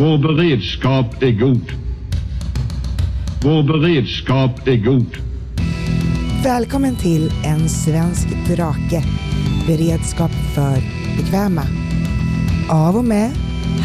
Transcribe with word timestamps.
Vår 0.00 0.18
beredskap 0.18 1.22
är 1.22 1.32
god. 1.32 1.72
Vår 3.42 3.62
beredskap 3.62 4.68
är 4.68 4.76
god. 4.76 5.16
Välkommen 6.44 6.96
till 6.96 7.32
En 7.44 7.68
svensk 7.68 8.28
drake. 8.46 9.04
Beredskap 9.66 10.30
för 10.30 10.76
bekväma. 11.16 11.62
Av 12.70 12.96
och 12.96 13.04
med 13.04 13.30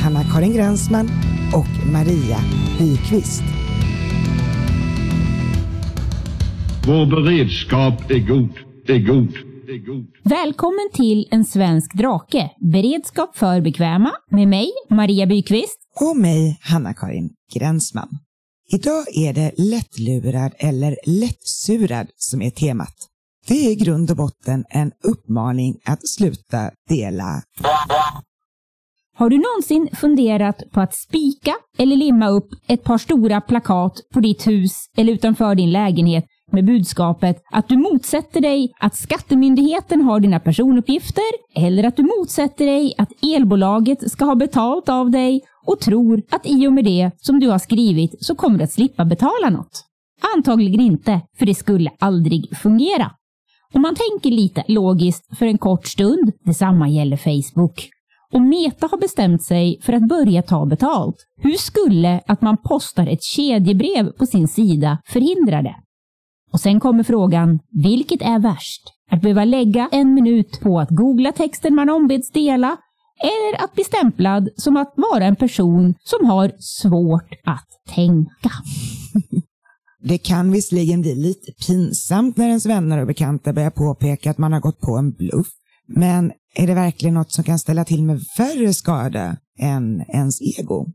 Hanna-Karin 0.03 0.53
Gränsman 0.53 1.09
och 1.53 1.91
Maria 1.91 2.37
Byqvist. 2.79 3.43
Vår 6.87 7.05
beredskap 7.05 8.11
är 8.11 8.19
god. 8.19 8.49
Är 8.87 8.99
god. 8.99 9.52
Är 9.73 9.77
god. 9.77 10.07
Välkommen 10.23 10.89
till 10.93 11.27
En 11.31 11.45
svensk 11.45 11.93
drake, 11.93 12.51
beredskap 12.71 13.37
för 13.37 13.61
bekväma, 13.61 14.11
med 14.31 14.47
mig, 14.47 14.71
Maria 14.89 15.25
Byqvist. 15.25 15.77
Och 16.01 16.17
mig, 16.17 16.59
Hanna-Karin 16.61 17.29
Gränsman. 17.53 18.09
Idag 18.71 19.17
är 19.17 19.33
det 19.33 19.51
lättlurad 19.57 20.51
eller 20.57 20.97
lättsurad 21.05 22.07
som 22.15 22.41
är 22.41 22.49
temat. 22.49 22.93
Det 23.47 23.53
är 23.53 23.71
i 23.71 23.75
grund 23.75 24.11
och 24.11 24.17
botten 24.17 24.65
en 24.69 24.91
uppmaning 25.03 25.75
att 25.85 26.07
sluta 26.07 26.71
dela. 26.89 27.41
Har 29.15 29.29
du 29.29 29.37
någonsin 29.37 29.89
funderat 29.95 30.63
på 30.71 30.81
att 30.81 30.95
spika 30.95 31.55
eller 31.77 31.95
limma 31.95 32.29
upp 32.29 32.49
ett 32.67 32.83
par 32.83 32.97
stora 32.97 33.41
plakat 33.41 33.93
på 34.13 34.19
ditt 34.19 34.47
hus 34.47 34.71
eller 34.97 35.13
utanför 35.13 35.55
din 35.55 35.71
lägenhet 35.71 36.25
med 36.51 36.65
budskapet 36.65 37.43
att 37.51 37.67
du 37.67 37.77
motsätter 37.77 38.41
dig 38.41 38.73
att 38.79 38.95
Skattemyndigheten 38.95 40.01
har 40.01 40.19
dina 40.19 40.39
personuppgifter 40.39 41.23
eller 41.55 41.83
att 41.83 41.97
du 41.97 42.03
motsätter 42.03 42.65
dig 42.65 42.93
att 42.97 43.09
elbolaget 43.23 44.11
ska 44.11 44.25
ha 44.25 44.35
betalt 44.35 44.89
av 44.89 45.11
dig 45.11 45.41
och 45.65 45.79
tror 45.79 46.21
att 46.31 46.45
i 46.45 46.67
och 46.67 46.73
med 46.73 46.85
det 46.85 47.11
som 47.17 47.39
du 47.39 47.49
har 47.49 47.59
skrivit 47.59 48.25
så 48.25 48.35
kommer 48.35 48.57
du 48.57 48.63
att 48.63 48.71
slippa 48.71 49.05
betala 49.05 49.49
något. 49.49 49.85
Antagligen 50.35 50.81
inte, 50.81 51.21
för 51.37 51.45
det 51.45 51.55
skulle 51.55 51.91
aldrig 51.99 52.57
fungera. 52.57 53.11
Om 53.73 53.81
man 53.81 53.95
tänker 53.95 54.31
lite 54.31 54.63
logiskt 54.67 55.37
för 55.37 55.45
en 55.45 55.57
kort 55.57 55.87
stund, 55.87 56.31
detsamma 56.45 56.89
gäller 56.89 57.17
Facebook. 57.17 57.89
Och 58.33 58.41
Meta 58.41 58.87
har 58.91 58.97
bestämt 58.97 59.43
sig 59.43 59.79
för 59.81 59.93
att 59.93 60.07
börja 60.07 60.41
ta 60.41 60.65
betalt. 60.65 61.15
Hur 61.41 61.51
skulle 61.51 62.21
att 62.27 62.41
man 62.41 62.57
postar 62.57 63.07
ett 63.07 63.23
kedjebrev 63.23 64.11
på 64.11 64.25
sin 64.25 64.47
sida 64.47 64.97
förhindra 65.05 65.61
det? 65.61 65.75
Och 66.53 66.59
sen 66.59 66.79
kommer 66.79 67.03
frågan, 67.03 67.59
vilket 67.71 68.21
är 68.21 68.39
värst? 68.39 68.81
Att 69.11 69.21
behöva 69.21 69.45
lägga 69.45 69.89
en 69.91 70.13
minut 70.13 70.59
på 70.61 70.79
att 70.79 70.89
googla 70.89 71.31
texten 71.31 71.75
man 71.75 71.89
ombeds 71.89 72.31
dela 72.31 72.77
eller 73.23 73.63
att 73.63 73.73
bli 73.73 73.83
stämplad 73.83 74.49
som 74.55 74.77
att 74.77 74.93
vara 74.95 75.25
en 75.25 75.35
person 75.35 75.95
som 75.99 76.29
har 76.29 76.51
svårt 76.59 77.29
att 77.43 77.67
tänka. 77.95 78.51
Det 80.05 80.17
kan 80.17 80.51
visserligen 80.51 81.01
bli 81.01 81.15
lite 81.15 81.51
pinsamt 81.67 82.37
när 82.37 82.47
ens 82.47 82.65
vänner 82.65 83.01
och 83.01 83.07
bekanta 83.07 83.53
börjar 83.53 83.69
påpeka 83.69 84.31
att 84.31 84.37
man 84.37 84.53
har 84.53 84.59
gått 84.59 84.79
på 84.79 84.97
en 84.97 85.11
bluff. 85.11 85.47
Men 85.87 86.31
är 86.55 86.67
det 86.67 86.73
verkligen 86.73 87.13
något 87.13 87.31
som 87.31 87.43
kan 87.43 87.59
ställa 87.59 87.85
till 87.85 88.03
med 88.03 88.21
färre 88.37 88.73
skada 88.73 89.37
än 89.59 90.01
ens 90.01 90.41
ego? 90.41 90.85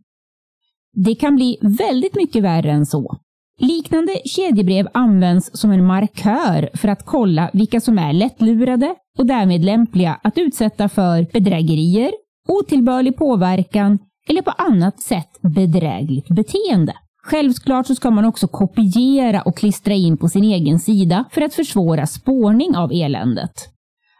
Det 0.92 1.14
kan 1.14 1.36
bli 1.36 1.58
väldigt 1.62 2.14
mycket 2.14 2.42
värre 2.42 2.70
än 2.70 2.86
så. 2.86 3.20
Liknande 3.60 4.12
kedjebrev 4.24 4.88
används 4.94 5.50
som 5.52 5.70
en 5.70 5.86
markör 5.86 6.70
för 6.74 6.88
att 6.88 7.06
kolla 7.06 7.50
vilka 7.52 7.80
som 7.80 7.98
är 7.98 8.12
lättlurade 8.12 8.94
och 9.18 9.26
därmed 9.26 9.64
lämpliga 9.64 10.20
att 10.22 10.38
utsätta 10.38 10.88
för 10.88 11.26
bedrägerier, 11.32 12.12
otillbörlig 12.48 13.16
påverkan 13.16 13.98
eller 14.28 14.42
på 14.42 14.50
annat 14.50 15.00
sätt 15.00 15.40
bedrägligt 15.40 16.28
beteende. 16.28 16.94
Självklart 17.22 17.86
så 17.86 17.94
ska 17.94 18.10
man 18.10 18.24
också 18.24 18.48
kopiera 18.48 19.42
och 19.42 19.56
klistra 19.56 19.94
in 19.94 20.16
på 20.16 20.28
sin 20.28 20.44
egen 20.44 20.78
sida 20.78 21.24
för 21.30 21.42
att 21.42 21.54
försvåra 21.54 22.06
spårning 22.06 22.76
av 22.76 22.92
eländet. 22.92 23.52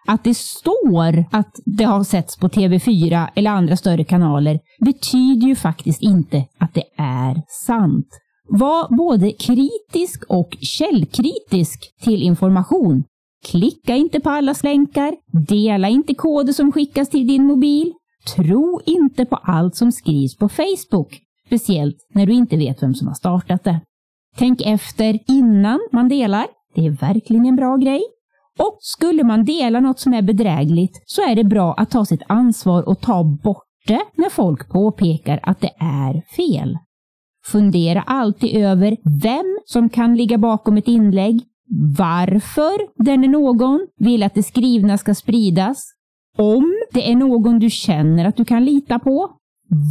Att 0.06 0.24
det 0.24 0.36
står 0.36 1.24
att 1.30 1.52
det 1.64 1.84
har 1.84 2.04
setts 2.04 2.36
på 2.36 2.48
TV4 2.48 3.28
eller 3.34 3.50
andra 3.50 3.76
större 3.76 4.04
kanaler 4.04 4.58
betyder 4.84 5.46
ju 5.46 5.56
faktiskt 5.56 6.02
inte 6.02 6.44
att 6.58 6.74
det 6.74 6.84
är 6.96 7.42
sant. 7.66 8.08
Var 8.48 8.96
både 8.96 9.32
kritisk 9.32 10.24
och 10.28 10.56
källkritisk 10.60 11.94
till 12.02 12.22
information. 12.22 13.04
Klicka 13.46 13.96
inte 13.96 14.20
på 14.20 14.30
alla 14.30 14.54
länkar. 14.62 15.14
Dela 15.48 15.88
inte 15.88 16.14
koder 16.14 16.52
som 16.52 16.72
skickas 16.72 17.08
till 17.08 17.26
din 17.26 17.44
mobil. 17.44 17.92
Tro 18.36 18.80
inte 18.86 19.24
på 19.24 19.36
allt 19.36 19.76
som 19.76 19.92
skrivs 19.92 20.36
på 20.36 20.48
Facebook. 20.48 21.20
Speciellt 21.46 21.96
när 22.14 22.26
du 22.26 22.32
inte 22.32 22.56
vet 22.56 22.82
vem 22.82 22.94
som 22.94 23.08
har 23.08 23.14
startat 23.14 23.64
det. 23.64 23.80
Tänk 24.36 24.60
efter 24.60 25.18
innan 25.28 25.80
man 25.92 26.08
delar. 26.08 26.46
Det 26.74 26.86
är 26.86 26.90
verkligen 26.90 27.46
en 27.46 27.56
bra 27.56 27.76
grej. 27.76 28.02
Och 28.58 28.78
skulle 28.80 29.24
man 29.24 29.44
dela 29.44 29.80
något 29.80 30.00
som 30.00 30.14
är 30.14 30.22
bedrägligt 30.22 31.02
så 31.06 31.22
är 31.22 31.34
det 31.34 31.44
bra 31.44 31.74
att 31.74 31.90
ta 31.90 32.04
sitt 32.04 32.22
ansvar 32.26 32.88
och 32.88 33.00
ta 33.00 33.24
bort 33.24 33.64
det 33.86 34.02
när 34.14 34.30
folk 34.30 34.68
påpekar 34.68 35.40
att 35.42 35.60
det 35.60 35.72
är 35.78 36.22
fel. 36.36 36.78
Fundera 37.52 38.02
alltid 38.02 38.56
över 38.56 38.96
vem 39.22 39.58
som 39.64 39.88
kan 39.88 40.16
ligga 40.16 40.38
bakom 40.38 40.76
ett 40.76 40.88
inlägg, 40.88 41.42
varför 41.98 43.04
den 43.04 43.24
är 43.24 43.28
någon 43.28 43.86
vill 43.98 44.22
att 44.22 44.34
det 44.34 44.42
skrivna 44.42 44.98
ska 44.98 45.14
spridas, 45.14 45.84
om 46.38 46.74
det 46.92 47.10
är 47.10 47.16
någon 47.16 47.58
du 47.58 47.70
känner 47.70 48.24
att 48.24 48.36
du 48.36 48.44
kan 48.44 48.64
lita 48.64 48.98
på, 48.98 49.30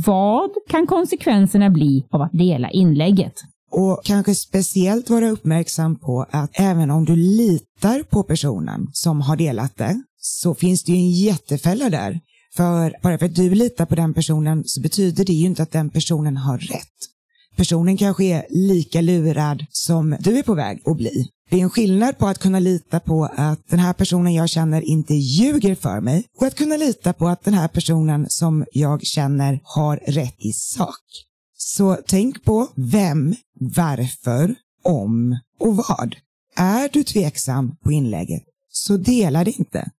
vad 0.06 0.50
kan 0.70 0.88
konsekvenserna 0.88 1.70
bli 1.70 2.08
av 2.12 2.22
att 2.22 2.32
dela 2.34 2.70
inlägget? 2.70 3.34
Och 3.72 4.02
kanske 4.04 4.36
speciellt 4.36 5.10
vara 5.10 5.30
uppmärksam 5.30 5.96
på 5.96 6.26
att 6.32 6.60
även 6.60 6.92
om 6.92 7.06
du 7.06 7.16
litar 7.16 8.04
på 8.04 8.24
personen 8.24 8.88
som 8.94 9.22
har 9.22 9.36
delat 9.36 9.78
det 9.78 10.02
så 10.18 10.56
finns 10.56 10.84
det 10.84 10.92
ju 10.92 10.98
en 10.98 11.12
jättefälla 11.12 11.90
där. 11.90 12.20
För 12.56 12.94
bara 13.04 13.18
för 13.18 13.26
att 13.26 13.36
du 13.36 13.56
litar 13.56 13.86
på 13.86 13.96
den 13.96 14.14
personen 14.14 14.64
så 14.66 14.82
betyder 14.82 15.26
det 15.26 15.34
ju 15.34 15.46
inte 15.46 15.64
att 15.64 15.72
den 15.72 15.90
personen 15.90 16.38
har 16.38 16.58
rätt. 16.58 17.17
Personen 17.58 17.98
kanske 17.98 18.24
är 18.24 18.46
lika 18.50 19.02
lurad 19.02 19.66
som 19.72 20.18
du 20.20 20.38
är 20.40 20.44
på 20.44 20.54
väg 20.54 20.82
att 20.86 20.98
bli. 20.98 21.30
Det 21.50 21.60
är 21.60 21.64
en 21.64 21.70
skillnad 21.70 22.18
på 22.18 22.28
att 22.28 22.40
kunna 22.40 22.60
lita 22.60 23.00
på 23.00 23.30
att 23.38 23.68
den 23.70 23.80
här 23.80 23.94
personen 23.94 24.34
jag 24.34 24.50
känner 24.50 24.82
inte 24.82 25.14
ljuger 25.14 25.76
för 25.76 26.02
mig 26.02 26.26
och 26.38 26.48
att 26.48 26.56
kunna 26.56 26.78
lita 26.78 27.14
på 27.14 27.28
att 27.28 27.44
den 27.44 27.54
här 27.54 27.68
personen 27.68 28.26
som 28.30 28.66
jag 28.72 29.04
känner 29.04 29.60
har 29.64 29.98
rätt 29.98 30.36
i 30.38 30.52
sak. 30.54 31.04
Så 31.58 31.98
tänk 32.08 32.44
på 32.44 32.68
vem, 32.76 33.36
varför, 33.60 34.56
om 34.84 35.40
och 35.60 35.76
vad. 35.76 36.16
Är 36.56 36.90
du 36.94 37.04
tveksam 37.04 37.76
på 37.84 37.92
inlägget, 37.92 38.44
så 38.70 38.98
dela 38.98 39.44
det 39.44 39.52
inte. 39.52 39.92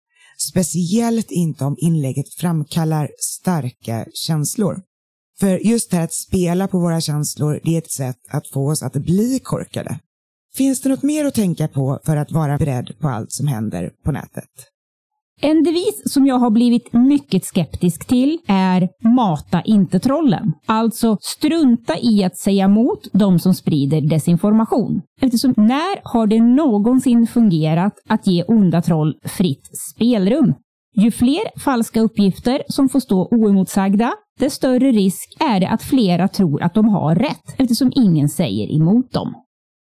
Speciellt 0.51 1.31
inte 1.31 1.65
om 1.65 1.77
inlägget 1.79 2.35
framkallar 2.35 3.11
starka 3.21 4.07
känslor. 4.15 4.83
För 5.41 5.66
just 5.66 5.91
det 5.91 5.97
här 5.97 6.04
att 6.04 6.12
spela 6.12 6.69
på 6.69 6.78
våra 6.78 7.00
känslor, 7.00 7.60
det 7.65 7.75
är 7.75 7.78
ett 7.78 7.93
sätt 7.93 8.16
att 8.31 8.49
få 8.49 8.71
oss 8.71 8.82
att 8.82 8.93
bli 8.93 9.41
korkade. 9.43 9.99
Finns 10.54 10.81
det 10.81 10.88
något 10.88 11.03
mer 11.03 11.25
att 11.25 11.34
tänka 11.34 11.69
på 11.69 11.99
för 12.04 12.16
att 12.16 12.32
vara 12.32 12.59
beredd 12.59 12.91
på 13.00 13.09
allt 13.09 13.32
som 13.32 13.47
händer 13.47 13.91
på 14.04 14.12
nätet? 14.12 14.50
En 15.41 15.65
devis 15.65 16.03
som 16.04 16.27
jag 16.27 16.38
har 16.38 16.50
blivit 16.50 16.93
mycket 16.93 17.44
skeptisk 17.44 18.06
till 18.06 18.38
är 18.47 18.88
mata 19.04 19.62
inte 19.62 20.00
trollen. 20.00 20.53
Alltså 20.66 21.16
strunta 21.21 21.98
i 21.98 22.25
att 22.25 22.37
säga 22.38 22.65
emot 22.65 23.09
de 23.12 23.38
som 23.38 23.54
sprider 23.54 24.00
desinformation. 24.00 25.03
Eftersom 25.21 25.54
när 25.56 26.12
har 26.12 26.27
det 26.27 26.41
någonsin 26.41 27.27
fungerat 27.27 27.93
att 28.09 28.27
ge 28.27 28.44
onda 28.44 28.82
troll 28.82 29.15
fritt 29.25 29.71
spelrum? 29.94 30.54
Ju 30.97 31.10
fler 31.10 31.59
falska 31.60 32.00
uppgifter 32.00 32.62
som 32.69 32.88
får 32.88 33.00
stå 33.00 33.28
oemotsagda, 33.31 34.12
desto 34.38 34.56
större 34.56 34.93
risk 34.93 35.37
är 35.41 35.60
det 35.60 35.69
att 35.69 35.83
flera 35.83 36.28
tror 36.28 36.63
att 36.63 36.74
de 36.74 36.89
har 36.89 37.15
rätt 37.15 37.54
eftersom 37.57 37.92
ingen 37.95 38.28
säger 38.28 38.77
emot 38.77 39.13
dem. 39.13 39.34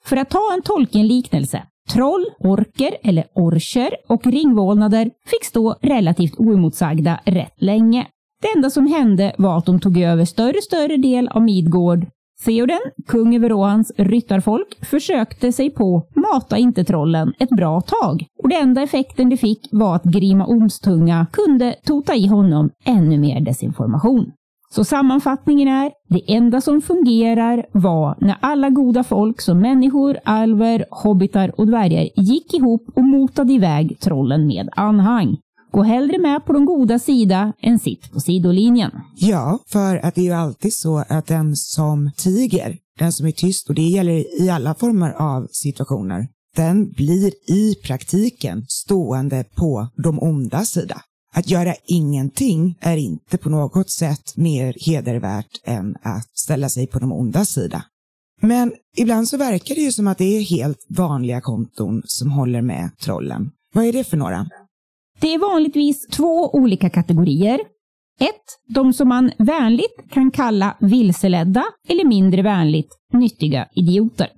För 0.04 0.16
att 0.16 0.30
ta 0.30 0.52
en 0.56 0.62
Tolkien-liknelse. 0.62 1.62
Troll, 1.90 2.24
orker 2.38 2.96
eller 3.02 3.24
orcher 3.34 3.90
och 4.08 4.26
ringvålnader 4.26 5.10
fick 5.26 5.44
stå 5.44 5.74
relativt 5.82 6.34
oemotsagda 6.38 7.20
rätt 7.24 7.62
länge. 7.62 8.06
Det 8.42 8.48
enda 8.56 8.70
som 8.70 8.86
hände 8.86 9.34
var 9.38 9.58
att 9.58 9.66
de 9.66 9.80
tog 9.80 9.98
över 9.98 10.24
större 10.24 10.62
större 10.62 10.96
del 10.96 11.28
av 11.28 11.42
Midgård. 11.42 12.06
Theoden, 12.44 12.80
kung 13.06 13.36
över 13.36 13.48
Rohans 13.48 13.92
ryttarfolk, 13.96 14.78
försökte 14.82 15.52
sig 15.52 15.70
på 15.70 16.02
Mata 16.14 16.58
inte 16.58 16.84
trollen 16.84 17.32
ett 17.38 17.48
bra 17.48 17.80
tag. 17.80 18.24
Och 18.42 18.48
det 18.48 18.56
enda 18.56 18.82
effekten 18.82 19.28
det 19.28 19.36
fick 19.36 19.68
var 19.72 19.96
att 19.96 20.04
Grima 20.04 20.46
Ormstunga 20.46 21.26
kunde 21.32 21.74
tota 21.84 22.14
i 22.14 22.26
honom 22.26 22.70
ännu 22.84 23.18
mer 23.18 23.40
desinformation. 23.40 24.32
Så 24.74 24.84
sammanfattningen 24.84 25.68
är, 25.68 25.92
det 26.08 26.34
enda 26.34 26.60
som 26.60 26.82
fungerar 26.82 27.66
var 27.72 28.16
när 28.20 28.36
alla 28.40 28.70
goda 28.70 29.04
folk 29.04 29.40
som 29.40 29.58
människor, 29.58 30.18
alver, 30.24 30.84
hobbitar 30.90 31.60
och 31.60 31.66
dvärgar 31.66 32.08
gick 32.16 32.54
ihop 32.54 32.86
och 32.94 33.04
motade 33.04 33.52
iväg 33.52 34.00
trollen 34.00 34.46
med 34.46 34.68
anhang. 34.76 35.36
Gå 35.72 35.82
hellre 35.82 36.18
med 36.18 36.44
på 36.44 36.52
de 36.52 36.64
goda 36.64 36.98
sida 36.98 37.52
än 37.62 37.78
sitt 37.78 38.12
på 38.12 38.20
sidolinjen. 38.20 38.90
Ja, 39.16 39.58
för 39.66 39.96
att 39.96 40.14
det 40.14 40.20
är 40.20 40.24
ju 40.24 40.32
alltid 40.32 40.74
så 40.74 41.04
att 41.08 41.26
den 41.26 41.56
som 41.56 42.10
tiger, 42.16 42.76
den 42.98 43.12
som 43.12 43.26
är 43.26 43.32
tyst, 43.32 43.68
och 43.68 43.74
det 43.74 43.82
gäller 43.82 44.42
i 44.42 44.50
alla 44.50 44.74
former 44.74 45.10
av 45.10 45.46
situationer, 45.50 46.28
den 46.56 46.90
blir 46.90 47.32
i 47.50 47.74
praktiken 47.74 48.64
stående 48.68 49.44
på 49.56 49.88
de 49.96 50.18
onda 50.22 50.64
sida. 50.64 51.00
Att 51.38 51.50
göra 51.50 51.74
ingenting 51.86 52.78
är 52.80 52.96
inte 52.96 53.38
på 53.38 53.50
något 53.50 53.90
sätt 53.90 54.36
mer 54.36 54.74
hedervärt 54.86 55.60
än 55.64 55.96
att 56.02 56.38
ställa 56.38 56.68
sig 56.68 56.86
på 56.86 56.98
de 56.98 57.12
onda 57.12 57.44
sida. 57.44 57.84
Men 58.40 58.72
ibland 58.96 59.28
så 59.28 59.36
verkar 59.36 59.74
det 59.74 59.80
ju 59.80 59.92
som 59.92 60.06
att 60.06 60.18
det 60.18 60.36
är 60.36 60.42
helt 60.42 60.86
vanliga 60.88 61.40
konton 61.40 62.02
som 62.04 62.30
håller 62.30 62.62
med 62.62 62.90
trollen. 63.00 63.50
Vad 63.74 63.84
är 63.84 63.92
det 63.92 64.04
för 64.04 64.16
några? 64.16 64.46
Det 65.20 65.34
är 65.34 65.38
vanligtvis 65.38 66.06
två 66.06 66.50
olika 66.54 66.90
kategorier. 66.90 67.60
Ett, 68.20 68.74
de 68.74 68.92
som 68.92 69.08
man 69.08 69.30
vänligt 69.38 70.10
kan 70.10 70.30
kalla 70.30 70.76
vilseledda 70.80 71.64
eller 71.88 72.04
mindre 72.04 72.42
vänligt 72.42 72.98
nyttiga 73.12 73.68
idioter. 73.74 74.28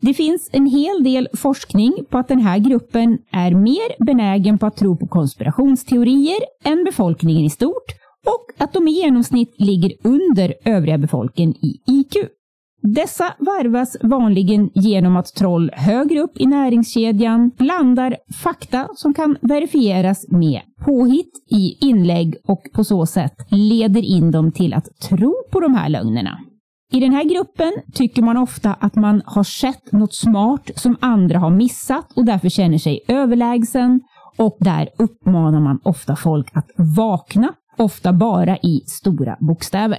Det 0.00 0.14
finns 0.14 0.50
en 0.52 0.66
hel 0.66 1.04
del 1.04 1.28
forskning 1.36 2.04
på 2.10 2.18
att 2.18 2.28
den 2.28 2.40
här 2.40 2.58
gruppen 2.58 3.18
är 3.30 3.54
mer 3.54 4.04
benägen 4.04 4.58
på 4.58 4.66
att 4.66 4.76
tro 4.76 4.96
på 4.96 5.06
konspirationsteorier 5.06 6.38
än 6.64 6.84
befolkningen 6.84 7.44
i 7.44 7.50
stort 7.50 7.92
och 8.26 8.62
att 8.64 8.72
de 8.72 8.88
i 8.88 8.90
genomsnitt 8.90 9.54
ligger 9.58 9.92
under 10.04 10.54
övriga 10.64 10.98
befolkningen 10.98 11.54
i 11.54 11.80
IQ. 11.86 12.28
Dessa 12.82 13.34
varvas 13.38 13.96
vanligen 14.02 14.70
genom 14.74 15.16
att 15.16 15.34
troll 15.34 15.70
högre 15.74 16.20
upp 16.20 16.40
i 16.40 16.46
näringskedjan 16.46 17.50
blandar 17.58 18.16
fakta 18.42 18.88
som 18.94 19.14
kan 19.14 19.36
verifieras 19.40 20.28
med 20.28 20.60
påhitt 20.84 21.32
i 21.50 21.86
inlägg 21.86 22.36
och 22.46 22.62
på 22.72 22.84
så 22.84 23.06
sätt 23.06 23.34
leder 23.50 24.02
in 24.02 24.30
dem 24.30 24.52
till 24.52 24.74
att 24.74 25.00
tro 25.00 25.34
på 25.50 25.60
de 25.60 25.74
här 25.74 25.88
lögnerna. 25.88 26.38
I 26.92 27.00
den 27.00 27.12
här 27.12 27.24
gruppen 27.24 27.72
tycker 27.94 28.22
man 28.22 28.36
ofta 28.36 28.74
att 28.74 28.94
man 28.94 29.22
har 29.26 29.44
sett 29.44 29.92
något 29.92 30.14
smart 30.14 30.70
som 30.76 30.96
andra 31.00 31.38
har 31.38 31.50
missat 31.50 32.12
och 32.16 32.24
därför 32.24 32.48
känner 32.48 32.78
sig 32.78 33.00
överlägsen 33.08 34.00
och 34.36 34.56
där 34.60 34.88
uppmanar 34.98 35.60
man 35.60 35.80
ofta 35.84 36.16
folk 36.16 36.50
att 36.52 36.70
vakna, 36.96 37.54
ofta 37.78 38.12
bara 38.12 38.56
i 38.56 38.82
stora 38.86 39.36
bokstäver. 39.40 39.98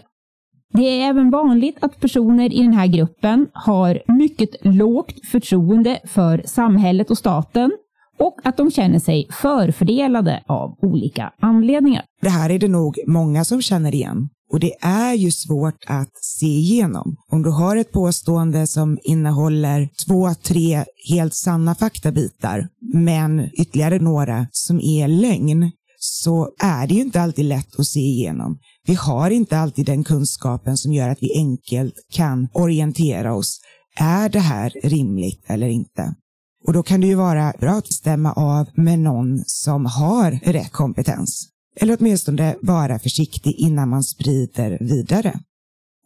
Det 0.73 0.81
är 0.81 1.09
även 1.09 1.29
vanligt 1.29 1.77
att 1.81 1.99
personer 1.99 2.53
i 2.53 2.61
den 2.61 2.73
här 2.73 2.87
gruppen 2.87 3.47
har 3.53 4.01
mycket 4.07 4.49
lågt 4.61 5.27
förtroende 5.31 5.99
för 6.05 6.43
samhället 6.45 7.11
och 7.11 7.17
staten 7.17 7.71
och 8.19 8.39
att 8.43 8.57
de 8.57 8.71
känner 8.71 8.99
sig 8.99 9.27
förfördelade 9.31 10.43
av 10.47 10.77
olika 10.81 11.33
anledningar. 11.39 12.03
Det 12.21 12.29
här 12.29 12.49
är 12.49 12.59
det 12.59 12.67
nog 12.67 12.99
många 13.07 13.43
som 13.43 13.61
känner 13.61 13.95
igen. 13.95 14.29
Och 14.51 14.59
det 14.59 14.73
är 14.81 15.13
ju 15.13 15.31
svårt 15.31 15.83
att 15.87 16.11
se 16.21 16.45
igenom. 16.45 17.15
Om 17.31 17.41
du 17.41 17.49
har 17.49 17.75
ett 17.75 17.91
påstående 17.91 18.67
som 18.67 18.97
innehåller 19.03 19.89
två, 20.07 20.33
tre 20.33 20.85
helt 21.09 21.35
sanna 21.35 21.75
faktabitar, 21.75 22.67
men 22.93 23.49
ytterligare 23.53 23.99
några 23.99 24.47
som 24.51 24.79
är 24.79 25.07
lögn, 25.07 25.71
så 25.99 26.49
är 26.59 26.87
det 26.87 26.93
ju 26.93 27.01
inte 27.01 27.21
alltid 27.21 27.45
lätt 27.45 27.79
att 27.79 27.87
se 27.87 27.99
igenom. 27.99 28.59
Vi 28.85 28.93
har 28.93 29.29
inte 29.29 29.57
alltid 29.57 29.85
den 29.85 30.03
kunskapen 30.03 30.77
som 30.77 30.93
gör 30.93 31.09
att 31.09 31.23
vi 31.23 31.37
enkelt 31.37 31.95
kan 32.11 32.47
orientera 32.53 33.35
oss. 33.35 33.59
Är 33.95 34.29
det 34.29 34.39
här 34.39 34.73
rimligt 34.83 35.45
eller 35.47 35.67
inte? 35.67 36.15
Och 36.67 36.73
då 36.73 36.83
kan 36.83 37.01
det 37.01 37.07
ju 37.07 37.15
vara 37.15 37.53
bra 37.59 37.71
att 37.71 37.93
stämma 37.93 38.33
av 38.33 38.67
med 38.73 38.99
någon 38.99 39.43
som 39.45 39.85
har 39.85 40.31
rätt 40.31 40.71
kompetens. 40.71 41.48
Eller 41.75 41.97
åtminstone 41.99 42.55
vara 42.61 42.99
försiktig 42.99 43.55
innan 43.57 43.89
man 43.89 44.03
sprider 44.03 44.77
vidare. 44.79 45.39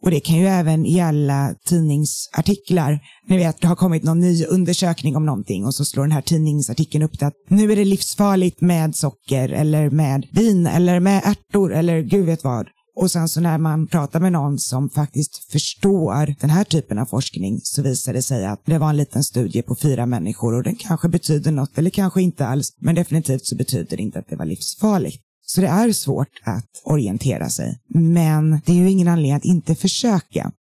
Och 0.04 0.10
det 0.10 0.20
kan 0.20 0.36
ju 0.36 0.46
även 0.46 0.84
gälla 0.84 1.54
tidningsartiklar. 1.66 3.00
Ni 3.28 3.36
vet, 3.36 3.60
det 3.60 3.68
har 3.68 3.76
kommit 3.76 4.02
någon 4.02 4.20
ny 4.20 4.44
undersökning 4.44 5.16
om 5.16 5.26
någonting 5.26 5.64
och 5.66 5.74
så 5.74 5.84
slår 5.84 6.02
den 6.02 6.12
här 6.12 6.20
tidningsartikeln 6.20 7.04
upp 7.04 7.18
det 7.18 7.26
att 7.26 7.34
nu 7.48 7.72
är 7.72 7.76
det 7.76 7.84
livsfarligt 7.84 8.60
med 8.60 8.96
socker 8.96 9.48
eller 9.48 9.90
med 9.90 10.26
vin 10.32 10.66
eller 10.66 11.00
med 11.00 11.22
ärtor 11.24 11.74
eller 11.74 12.00
gud 12.00 12.26
vet 12.26 12.44
vad. 12.44 12.66
Och 12.96 13.10
sen 13.10 13.28
så 13.28 13.40
när 13.40 13.58
man 13.58 13.86
pratar 13.86 14.20
med 14.20 14.32
någon 14.32 14.58
som 14.58 14.90
faktiskt 14.90 15.52
förstår 15.52 16.34
den 16.40 16.50
här 16.50 16.64
typen 16.64 16.98
av 16.98 17.06
forskning 17.06 17.60
så 17.62 17.82
visar 17.82 18.12
det 18.12 18.22
sig 18.22 18.46
att 18.46 18.62
det 18.66 18.78
var 18.78 18.90
en 18.90 18.96
liten 18.96 19.24
studie 19.24 19.62
på 19.62 19.76
fyra 19.76 20.06
människor 20.06 20.54
och 20.54 20.62
den 20.62 20.76
kanske 20.76 21.08
betyder 21.08 21.52
något 21.52 21.78
eller 21.78 21.90
kanske 21.90 22.22
inte 22.22 22.46
alls. 22.46 22.76
Men 22.80 22.94
definitivt 22.94 23.46
så 23.46 23.56
betyder 23.56 23.96
det 23.96 24.02
inte 24.02 24.18
att 24.18 24.28
det 24.28 24.36
var 24.36 24.46
livsfarligt. 24.46 25.23
Så 25.46 25.60
det 25.60 25.66
är 25.66 25.92
svårt 25.92 26.40
att 26.44 26.82
orientera 26.84 27.48
sig. 27.48 27.78
Men 27.88 28.60
det 28.66 28.72
är 28.72 28.76
ju 28.76 28.90
ingen 28.90 29.08
anledning 29.08 29.32
att 29.32 29.44
inte 29.44 29.74
försöka. 29.74 30.52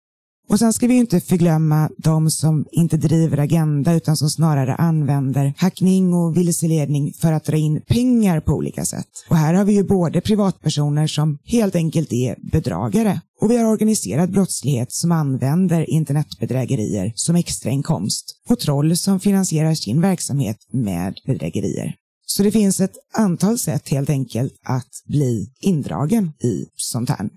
Och 0.50 0.60
sen 0.60 0.74
ska 0.74 0.88
vi 0.88 0.94
ju 0.94 1.00
inte 1.00 1.22
förglömma 1.22 1.90
de 1.98 2.32
som 2.32 2.66
inte 2.72 2.98
driver 2.98 3.38
agenda 3.38 3.94
utan 3.94 4.18
som 4.18 4.30
snarare 4.30 4.76
använder 4.76 5.54
hackning 5.58 6.14
och 6.14 6.38
vilseledning 6.38 7.14
för 7.14 7.32
att 7.32 7.46
dra 7.46 7.58
in 7.58 7.82
pengar 7.82 8.40
på 8.40 8.54
olika 8.54 8.86
sätt. 8.86 9.08
Och 9.30 9.38
här 9.38 9.54
har 9.54 9.66
vi 9.66 9.74
ju 9.74 9.84
både 9.84 10.22
privatpersoner 10.22 11.08
som 11.08 11.38
helt 11.46 11.76
enkelt 11.76 12.14
är 12.14 12.36
bedragare 12.52 13.22
och 13.42 13.52
vi 13.52 13.58
har 13.58 13.66
organiserad 13.66 14.32
brottslighet 14.32 14.92
som 14.92 15.12
använder 15.12 15.90
internetbedrägerier 15.90 17.14
som 17.16 17.36
extrainkomst 17.36 18.26
och 18.50 18.60
troll 18.60 18.98
som 18.98 19.20
finansierar 19.20 19.74
sin 19.74 20.02
verksamhet 20.02 20.58
med 20.72 21.14
bedrägerier. 21.26 21.96
Så 22.36 22.44
det 22.44 22.52
finns 22.52 22.80
ett 22.80 22.96
antal 23.14 23.58
sätt 23.58 23.90
helt 23.90 24.10
enkelt 24.10 24.54
att 24.64 25.04
bli 25.06 25.54
indragen 25.62 26.32
i 26.44 26.66
sånt 26.76 27.10
här. 27.10 27.30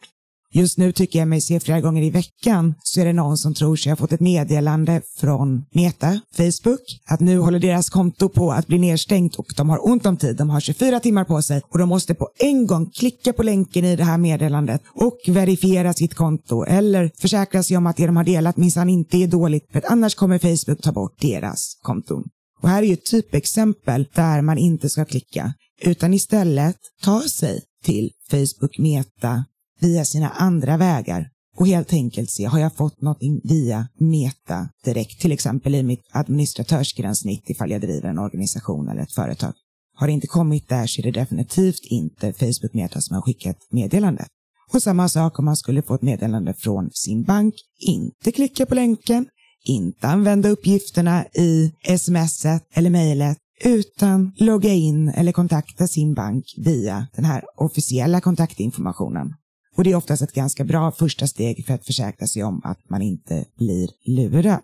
Just 0.52 0.78
nu 0.78 0.93
tycker 0.93 1.19
jag 1.19 1.28
mig 1.28 1.40
se 1.40 1.60
flera 1.60 1.81
gånger 1.81 2.02
i 2.02 2.10
veckan 2.10 2.75
så 2.82 3.00
är 3.00 3.04
det 3.04 3.12
någon 3.12 3.38
som 3.38 3.54
tror 3.54 3.76
sig 3.76 3.93
ha 3.93 3.96
fått 3.96 4.12
ett 4.12 4.20
meddelande 4.20 5.02
från 5.16 5.64
Meta, 5.75 6.20
Facebook, 6.37 6.81
att 7.06 7.20
nu 7.20 7.38
håller 7.38 7.58
deras 7.58 7.90
konto 7.90 8.28
på 8.28 8.52
att 8.52 8.66
bli 8.66 8.78
nedstängt 8.78 9.37
och 9.37 9.46
de 9.56 9.70
har 9.70 9.88
ont 9.88 10.06
om 10.06 10.16
tid. 10.16 10.37
De 10.37 10.50
har 10.50 10.60
24 10.60 11.00
timmar 11.00 11.25
på 11.25 11.43
sig 11.43 11.62
och 11.69 11.78
de 11.78 11.88
måste 11.88 12.14
på 12.14 12.28
en 12.38 12.66
gång 12.66 12.90
klicka 12.90 13.32
på 13.32 13.43
länken 13.43 13.84
i 13.84 13.96
det 13.96 14.04
här 14.04 14.19
meddelandet 14.19 14.82
och 14.94 15.19
verifiera 15.28 15.93
sitt 15.93 16.14
konto 16.14 16.64
eller 16.64 17.10
försäkra 17.19 17.62
sig 17.62 17.76
om 17.76 17.87
att 17.87 17.96
det 17.96 18.06
de 18.06 18.16
har 18.16 18.25
delat 18.25 18.56
minsann 18.56 18.88
inte 18.88 19.16
är 19.16 19.26
dåligt 19.26 19.69
för 19.72 19.78
att 19.78 19.90
annars 19.90 20.14
kommer 20.14 20.38
Facebook 20.38 20.82
ta 20.82 20.93
bort 20.93 21.20
deras 21.20 21.78
konton. 21.82 22.25
Och 22.62 22.69
här 22.69 22.82
är 22.82 22.87
ju 22.87 22.93
ett 22.93 23.11
typexempel 23.11 24.08
där 24.14 24.43
man 24.43 24.58
inte 24.58 24.88
ska 24.88 25.05
klicka 25.05 25.55
utan 25.82 26.14
istället 26.14 26.76
ta 27.03 27.20
sig 27.20 27.62
till 27.85 28.11
Facebook 28.31 28.79
Meta 28.79 29.44
via 29.81 30.05
sina 30.05 30.29
andra 30.29 30.76
vägar 30.76 31.31
och 31.56 31.67
helt 31.67 31.93
enkelt 31.93 32.31
se, 32.31 32.44
har 32.44 32.58
jag 32.58 32.76
fått 32.76 33.00
någonting 33.00 33.41
via 33.44 33.89
Meta 33.98 34.69
direkt, 34.84 35.20
till 35.20 35.32
exempel 35.32 35.75
i 35.75 35.82
mitt 35.82 36.05
administratörsgränssnitt 36.13 37.51
ifall 37.51 37.70
jag 37.70 37.81
driver 37.81 38.08
en 38.08 38.19
organisation 38.19 38.89
eller 38.89 39.03
ett 39.03 39.15
företag. 39.15 39.53
Har 39.94 40.06
det 40.06 40.13
inte 40.13 40.27
kommit 40.27 40.69
där 40.69 40.86
så 40.86 41.01
är 41.01 41.03
det 41.03 41.20
definitivt 41.20 41.81
inte 41.82 42.32
Facebook 42.32 42.75
Meta 42.75 43.01
som 43.01 43.15
har 43.15 43.22
skickat 43.22 43.56
meddelandet. 43.70 44.29
Och 44.72 44.82
samma 44.82 45.08
sak 45.08 45.39
om 45.39 45.44
man 45.44 45.56
skulle 45.56 45.82
få 45.82 45.94
ett 45.94 46.03
meddelande 46.03 46.55
från 46.55 46.91
sin 46.93 47.22
bank, 47.22 47.55
inte 47.79 48.32
klicka 48.32 48.67
på 48.67 48.75
länken, 48.75 49.27
inte 49.69 50.06
använda 50.06 50.49
uppgifterna 50.49 51.25
i 51.25 51.73
smset 51.99 52.63
eller 52.75 52.91
mejlet 52.91 53.39
utan 53.65 54.32
logga 54.37 54.73
in 54.73 55.08
eller 55.08 55.32
kontakta 55.32 55.87
sin 55.87 56.15
bank 56.15 56.44
via 56.56 57.06
den 57.17 57.25
här 57.25 57.44
officiella 57.56 58.20
kontaktinformationen. 58.20 59.35
Och 59.77 59.85
det 59.85 59.93
är 59.93 59.96
oftast 59.96 60.23
ett 60.23 60.32
ganska 60.32 60.65
bra 60.65 60.93
första 60.93 61.27
steg 61.27 61.67
för 61.67 61.75
att 61.75 61.87
försäkra 61.87 62.27
sig 62.27 62.44
om 62.44 62.61
att 62.65 62.91
man 62.91 63.03
inte 63.03 63.44
blir 63.58 63.89
lurad. 64.06 64.63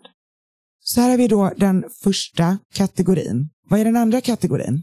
Så 0.79 1.01
här 1.01 1.09
har 1.09 1.17
vi 1.17 1.27
då 1.27 1.51
den 1.57 1.83
första 2.03 2.57
kategorin. 2.73 3.49
Vad 3.69 3.79
är 3.79 3.85
den 3.85 3.97
andra 3.97 4.21
kategorin? 4.21 4.81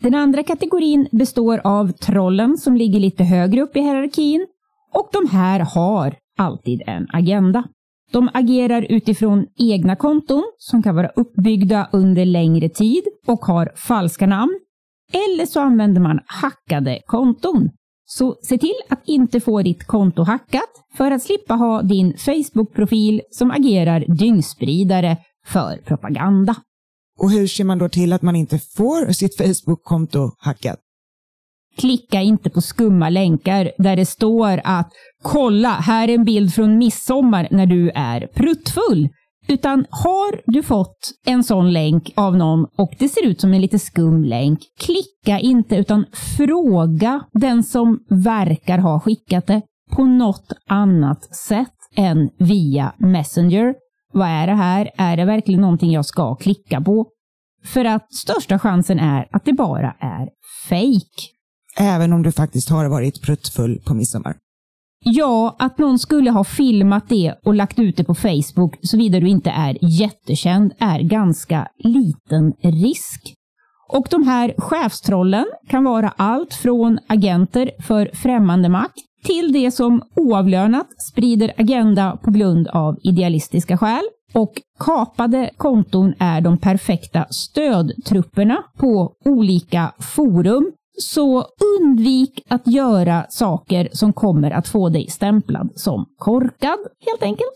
Den 0.00 0.14
andra 0.14 0.42
kategorin 0.42 1.08
består 1.12 1.60
av 1.64 1.92
trollen 1.92 2.58
som 2.58 2.76
ligger 2.76 3.00
lite 3.00 3.24
högre 3.24 3.60
upp 3.60 3.76
i 3.76 3.80
hierarkin 3.80 4.46
och 4.92 5.08
de 5.12 5.28
här 5.30 5.60
har 5.60 6.16
alltid 6.38 6.82
en 6.86 7.06
agenda. 7.12 7.64
De 8.12 8.30
agerar 8.34 8.86
utifrån 8.88 9.46
egna 9.58 9.96
konton 9.96 10.42
som 10.58 10.82
kan 10.82 10.94
vara 10.96 11.08
uppbyggda 11.08 11.88
under 11.92 12.24
längre 12.24 12.68
tid 12.68 13.02
och 13.26 13.40
har 13.40 13.72
falska 13.76 14.26
namn. 14.26 14.60
Eller 15.12 15.46
så 15.46 15.60
använder 15.60 16.00
man 16.00 16.20
hackade 16.26 17.00
konton. 17.06 17.70
Så 18.06 18.36
se 18.42 18.58
till 18.58 18.74
att 18.88 19.02
inte 19.06 19.40
få 19.40 19.62
ditt 19.62 19.84
konto 19.84 20.22
hackat 20.22 20.70
för 20.96 21.10
att 21.10 21.22
slippa 21.22 21.54
ha 21.54 21.82
din 21.82 22.16
Facebook-profil 22.16 23.20
som 23.30 23.50
agerar 23.50 24.04
dyngspridare 24.18 25.16
för 25.46 25.76
propaganda. 25.76 26.54
Och 27.18 27.30
hur 27.30 27.46
ser 27.46 27.64
man 27.64 27.78
då 27.78 27.88
till 27.88 28.12
att 28.12 28.22
man 28.22 28.36
inte 28.36 28.58
får 28.58 29.12
sitt 29.12 29.36
Facebook-konto 29.36 30.30
hackat? 30.38 30.78
Klicka 31.80 32.20
inte 32.20 32.50
på 32.50 32.60
skumma 32.60 33.08
länkar 33.08 33.70
där 33.78 33.96
det 33.96 34.06
står 34.06 34.60
att 34.64 34.92
“Kolla, 35.22 35.70
här 35.70 36.08
är 36.08 36.14
en 36.14 36.24
bild 36.24 36.54
från 36.54 36.78
midsommar 36.78 37.48
när 37.50 37.66
du 37.66 37.90
är 37.94 38.26
pruttfull” 38.26 39.08
Utan 39.48 39.86
har 39.90 40.52
du 40.52 40.62
fått 40.62 41.12
en 41.26 41.44
sån 41.44 41.72
länk 41.72 42.12
av 42.16 42.36
någon 42.36 42.66
och 42.78 42.94
det 42.98 43.08
ser 43.08 43.26
ut 43.26 43.40
som 43.40 43.54
en 43.54 43.60
lite 43.60 43.78
skum 43.78 44.24
länk, 44.24 44.58
klicka 44.80 45.38
inte 45.38 45.76
utan 45.76 46.06
fråga 46.36 47.20
den 47.32 47.62
som 47.62 47.98
verkar 48.08 48.78
ha 48.78 49.00
skickat 49.00 49.46
det 49.46 49.62
på 49.92 50.04
något 50.04 50.52
annat 50.68 51.36
sätt 51.36 51.74
än 51.96 52.30
via 52.38 52.92
Messenger. 52.98 53.74
Vad 54.12 54.28
är 54.28 54.46
det 54.46 54.54
här? 54.54 54.90
Är 54.96 55.16
det 55.16 55.24
verkligen 55.24 55.60
någonting 55.60 55.92
jag 55.92 56.06
ska 56.06 56.34
klicka 56.34 56.80
på? 56.80 57.06
För 57.64 57.84
att 57.84 58.14
största 58.14 58.58
chansen 58.58 58.98
är 58.98 59.28
att 59.30 59.44
det 59.44 59.52
bara 59.52 59.94
är 60.00 60.28
fake. 60.68 61.39
Även 61.76 62.12
om 62.12 62.22
du 62.22 62.32
faktiskt 62.32 62.68
har 62.68 62.88
varit 62.88 63.22
pruttfull 63.22 63.80
på 63.84 63.94
midsommar. 63.94 64.36
Ja, 65.04 65.56
att 65.58 65.78
någon 65.78 65.98
skulle 65.98 66.30
ha 66.30 66.44
filmat 66.44 67.08
det 67.08 67.34
och 67.44 67.54
lagt 67.54 67.78
ut 67.78 67.96
det 67.96 68.04
på 68.04 68.14
Facebook, 68.14 68.76
såvida 68.82 69.20
du 69.20 69.28
inte 69.28 69.50
är 69.50 69.78
jättekänd, 69.80 70.72
är 70.78 71.00
ganska 71.00 71.68
liten 71.78 72.52
risk. 72.62 73.34
Och 73.88 74.06
de 74.10 74.22
här 74.22 74.54
chefstrollen 74.58 75.46
kan 75.68 75.84
vara 75.84 76.12
allt 76.16 76.54
från 76.54 76.98
agenter 77.06 77.70
för 77.82 78.10
främmande 78.14 78.68
makt 78.68 78.98
till 79.24 79.52
det 79.52 79.70
som 79.70 80.02
oavlönat 80.16 80.86
sprider 81.10 81.52
agenda 81.56 82.18
på 82.24 82.30
grund 82.30 82.68
av 82.68 82.98
idealistiska 83.02 83.78
skäl. 83.78 84.04
Och 84.34 84.52
kapade 84.78 85.50
konton 85.56 86.14
är 86.18 86.40
de 86.40 86.58
perfekta 86.58 87.26
stödtrupperna 87.30 88.64
på 88.78 89.12
olika 89.24 89.92
forum 89.98 90.72
så 91.00 91.46
undvik 91.80 92.44
att 92.48 92.66
göra 92.66 93.26
saker 93.30 93.88
som 93.92 94.12
kommer 94.12 94.50
att 94.50 94.68
få 94.68 94.88
dig 94.88 95.10
stämplad 95.10 95.72
som 95.74 96.06
korkad, 96.16 96.78
helt 97.06 97.22
enkelt. 97.22 97.54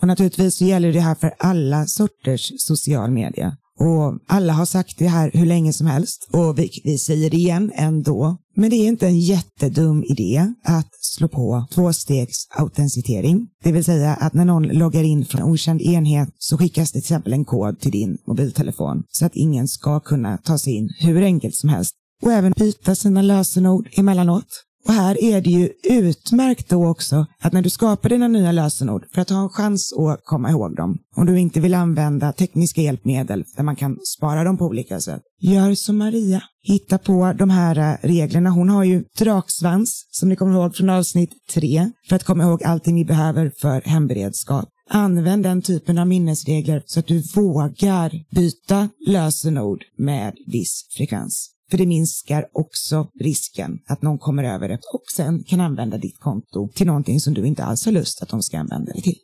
Och 0.00 0.06
naturligtvis 0.06 0.56
så 0.56 0.64
gäller 0.64 0.92
det 0.92 1.00
här 1.00 1.14
för 1.14 1.34
alla 1.38 1.86
sorters 1.86 2.52
social 2.56 3.10
media. 3.10 3.56
Och 3.80 4.18
alla 4.26 4.52
har 4.52 4.66
sagt 4.66 4.98
det 4.98 5.08
här 5.08 5.30
hur 5.34 5.46
länge 5.46 5.72
som 5.72 5.86
helst 5.86 6.28
och 6.32 6.58
vi, 6.58 6.70
vi 6.84 6.98
säger 6.98 7.30
det 7.30 7.36
igen 7.36 7.72
ändå. 7.74 8.36
Men 8.56 8.70
det 8.70 8.76
är 8.76 8.88
inte 8.88 9.06
en 9.06 9.20
jättedum 9.20 10.04
idé 10.04 10.52
att 10.64 10.88
slå 11.00 11.28
på 11.28 11.66
tvåstegsautentisering. 11.74 13.48
Det 13.64 13.72
vill 13.72 13.84
säga 13.84 14.14
att 14.14 14.34
när 14.34 14.44
någon 14.44 14.68
loggar 14.68 15.02
in 15.02 15.24
från 15.24 15.40
en 15.40 15.48
okänd 15.48 15.82
enhet 15.82 16.28
så 16.38 16.58
skickas 16.58 16.92
det 16.92 17.00
till 17.00 17.04
exempel 17.04 17.32
en 17.32 17.44
kod 17.44 17.80
till 17.80 17.92
din 17.92 18.18
mobiltelefon 18.26 19.02
så 19.08 19.26
att 19.26 19.36
ingen 19.36 19.68
ska 19.68 20.00
kunna 20.00 20.38
ta 20.38 20.58
sig 20.58 20.72
in 20.72 20.88
hur 21.00 21.22
enkelt 21.22 21.54
som 21.54 21.68
helst 21.68 21.94
och 22.22 22.32
även 22.32 22.52
byta 22.56 22.94
sina 22.94 23.22
lösenord 23.22 23.88
emellanåt. 23.92 24.64
Och 24.86 24.92
här 24.92 25.24
är 25.24 25.40
det 25.40 25.50
ju 25.50 25.70
utmärkt 25.82 26.68
då 26.68 26.88
också 26.88 27.26
att 27.42 27.52
när 27.52 27.62
du 27.62 27.70
skapar 27.70 28.08
dina 28.08 28.28
nya 28.28 28.52
lösenord 28.52 29.04
för 29.14 29.20
att 29.20 29.30
ha 29.30 29.42
en 29.42 29.48
chans 29.48 29.92
att 29.92 30.20
komma 30.24 30.50
ihåg 30.50 30.76
dem, 30.76 30.98
om 31.16 31.26
du 31.26 31.38
inte 31.38 31.60
vill 31.60 31.74
använda 31.74 32.32
tekniska 32.32 32.80
hjälpmedel 32.80 33.44
där 33.56 33.62
man 33.62 33.76
kan 33.76 33.98
spara 34.16 34.44
dem 34.44 34.58
på 34.58 34.64
olika 34.64 35.00
sätt, 35.00 35.22
gör 35.40 35.74
som 35.74 35.98
Maria. 35.98 36.42
Hitta 36.64 36.98
på 36.98 37.32
de 37.38 37.50
här 37.50 37.78
eh, 37.78 38.06
reglerna. 38.06 38.50
Hon 38.50 38.68
har 38.68 38.84
ju 38.84 39.04
draksvans 39.18 40.06
som 40.10 40.28
ni 40.28 40.36
kommer 40.36 40.54
ihåg 40.54 40.76
från 40.76 40.90
avsnitt 40.90 41.30
tre 41.54 41.90
för 42.08 42.16
att 42.16 42.24
komma 42.24 42.44
ihåg 42.44 42.64
allting 42.64 42.94
vi 42.94 43.04
behöver 43.04 43.52
för 43.60 43.80
hemberedskap. 43.80 44.68
Använd 44.90 45.42
den 45.42 45.62
typen 45.62 45.98
av 45.98 46.06
minnesregler 46.06 46.82
så 46.86 47.00
att 47.00 47.06
du 47.06 47.22
vågar 47.34 48.34
byta 48.34 48.88
lösenord 49.06 49.82
med 49.98 50.34
viss 50.46 50.86
frekvens. 50.96 51.51
För 51.72 51.78
det 51.78 51.86
minskar 51.86 52.44
också 52.52 53.06
risken 53.20 53.78
att 53.88 54.02
någon 54.02 54.18
kommer 54.18 54.44
över 54.44 54.68
det 54.68 54.78
och 54.94 55.02
sen 55.16 55.44
kan 55.44 55.60
använda 55.60 55.98
ditt 55.98 56.20
konto 56.20 56.68
till 56.74 56.86
någonting 56.86 57.20
som 57.20 57.34
du 57.34 57.46
inte 57.46 57.64
alls 57.64 57.84
har 57.84 57.92
lust 57.92 58.22
att 58.22 58.28
de 58.28 58.42
ska 58.42 58.58
använda 58.58 58.92
det 58.92 59.00
till. 59.00 59.18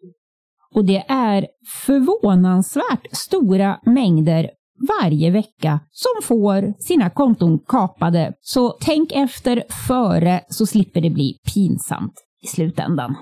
Och 0.74 0.84
det 0.84 1.04
är 1.08 1.46
förvånansvärt 1.86 3.06
stora 3.12 3.80
mängder 3.86 4.50
varje 4.88 5.30
vecka 5.30 5.80
som 5.90 6.22
får 6.22 6.74
sina 6.78 7.10
konton 7.10 7.58
kapade. 7.58 8.32
Så 8.40 8.76
tänk 8.80 9.12
efter 9.12 9.62
före 9.88 10.40
så 10.48 10.66
slipper 10.66 11.00
det 11.00 11.10
bli 11.10 11.38
pinsamt 11.54 12.14
i 12.42 12.46
slutändan. 12.46 13.14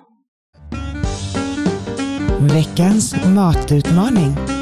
Veckans 2.41 3.17
matutmaning. 3.35 4.56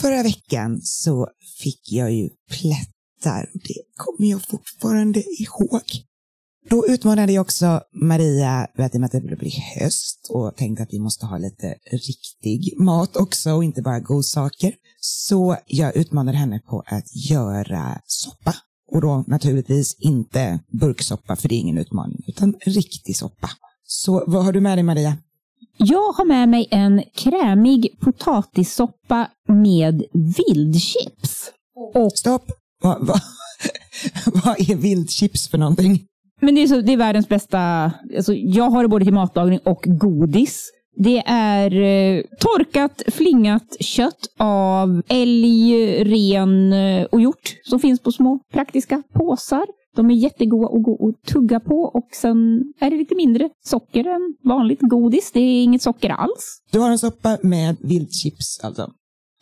Förra 0.00 0.22
veckan 0.22 0.80
så 0.82 1.28
fick 1.58 1.92
jag 1.92 2.12
ju 2.12 2.28
plättar. 2.50 3.50
Det 3.54 3.82
kommer 3.96 4.30
jag 4.30 4.48
fortfarande 4.48 5.22
ihåg. 5.38 5.82
Då 6.70 6.86
utmanade 6.86 7.32
jag 7.32 7.42
också 7.42 7.80
Maria, 7.92 8.66
med 8.76 8.86
att 8.86 9.12
det 9.12 9.20
blir 9.20 9.80
höst 9.80 10.26
och 10.30 10.56
tänkte 10.56 10.82
att 10.82 10.92
vi 10.92 10.98
måste 10.98 11.26
ha 11.26 11.38
lite 11.38 11.74
riktig 11.92 12.80
mat 12.80 13.16
också 13.16 13.52
och 13.52 13.64
inte 13.64 13.82
bara 13.82 14.00
godsaker. 14.00 14.74
Så 15.00 15.56
jag 15.66 15.96
utmanade 15.96 16.38
henne 16.38 16.60
på 16.60 16.82
att 16.86 17.16
göra 17.30 18.00
soppa. 18.06 18.54
Och 18.92 19.00
då 19.00 19.24
naturligtvis 19.26 19.96
inte 19.98 20.60
burksoppa, 20.80 21.36
för 21.36 21.48
det 21.48 21.54
är 21.54 21.60
ingen 21.60 21.78
utmaning, 21.78 22.24
utan 22.26 22.54
riktig 22.66 23.16
soppa. 23.16 23.50
Så 23.86 24.24
vad 24.26 24.44
har 24.44 24.52
du 24.52 24.60
med 24.60 24.78
dig 24.78 24.82
Maria? 24.82 25.16
Jag 25.76 26.12
har 26.12 26.24
med 26.24 26.48
mig 26.48 26.68
en 26.70 27.02
krämig 27.14 28.00
potatissoppa 28.00 29.26
med 29.48 30.04
vildchips. 30.12 31.50
Och... 31.94 32.12
Stopp! 32.12 32.44
Vad 32.82 33.06
va, 33.06 33.14
va 34.44 34.54
är 34.68 34.76
vildchips 34.76 35.48
för 35.48 35.58
någonting? 35.58 36.06
Men 36.40 36.54
det 36.54 36.62
är, 36.62 36.66
så, 36.66 36.80
det 36.80 36.92
är 36.92 36.96
världens 36.96 37.28
bästa... 37.28 37.92
Alltså, 38.16 38.34
jag 38.34 38.70
har 38.70 38.82
det 38.82 38.88
både 38.88 39.04
till 39.04 39.14
matlagning 39.14 39.58
och 39.64 39.84
godis. 39.86 40.70
Det 40.96 41.22
är 41.26 41.82
eh, 41.82 42.22
torkat, 42.40 43.02
flingat 43.06 43.76
kött 43.80 44.26
av 44.38 45.02
älg, 45.08 45.74
ren 46.04 46.72
eh, 46.72 47.04
och 47.04 47.20
hjort 47.20 47.56
som 47.64 47.80
finns 47.80 48.00
på 48.00 48.12
små 48.12 48.40
praktiska 48.52 49.02
påsar. 49.14 49.66
De 49.94 50.10
är 50.10 50.14
jättegoda 50.14 50.66
att 50.66 50.82
gå 50.82 50.92
och 50.92 51.14
tugga 51.26 51.60
på 51.60 51.74
och 51.74 52.08
sen 52.12 52.36
är 52.80 52.90
det 52.90 52.96
lite 52.96 53.14
mindre 53.14 53.50
socker 53.64 54.06
än 54.06 54.36
vanligt 54.44 54.80
godis. 54.80 55.32
Det 55.32 55.40
är 55.40 55.64
inget 55.64 55.82
socker 55.82 56.10
alls. 56.10 56.62
Du 56.72 56.78
har 56.78 56.90
en 56.90 56.98
soppa 56.98 57.38
med 57.42 57.76
vildchips 57.80 58.60
alltså? 58.62 58.90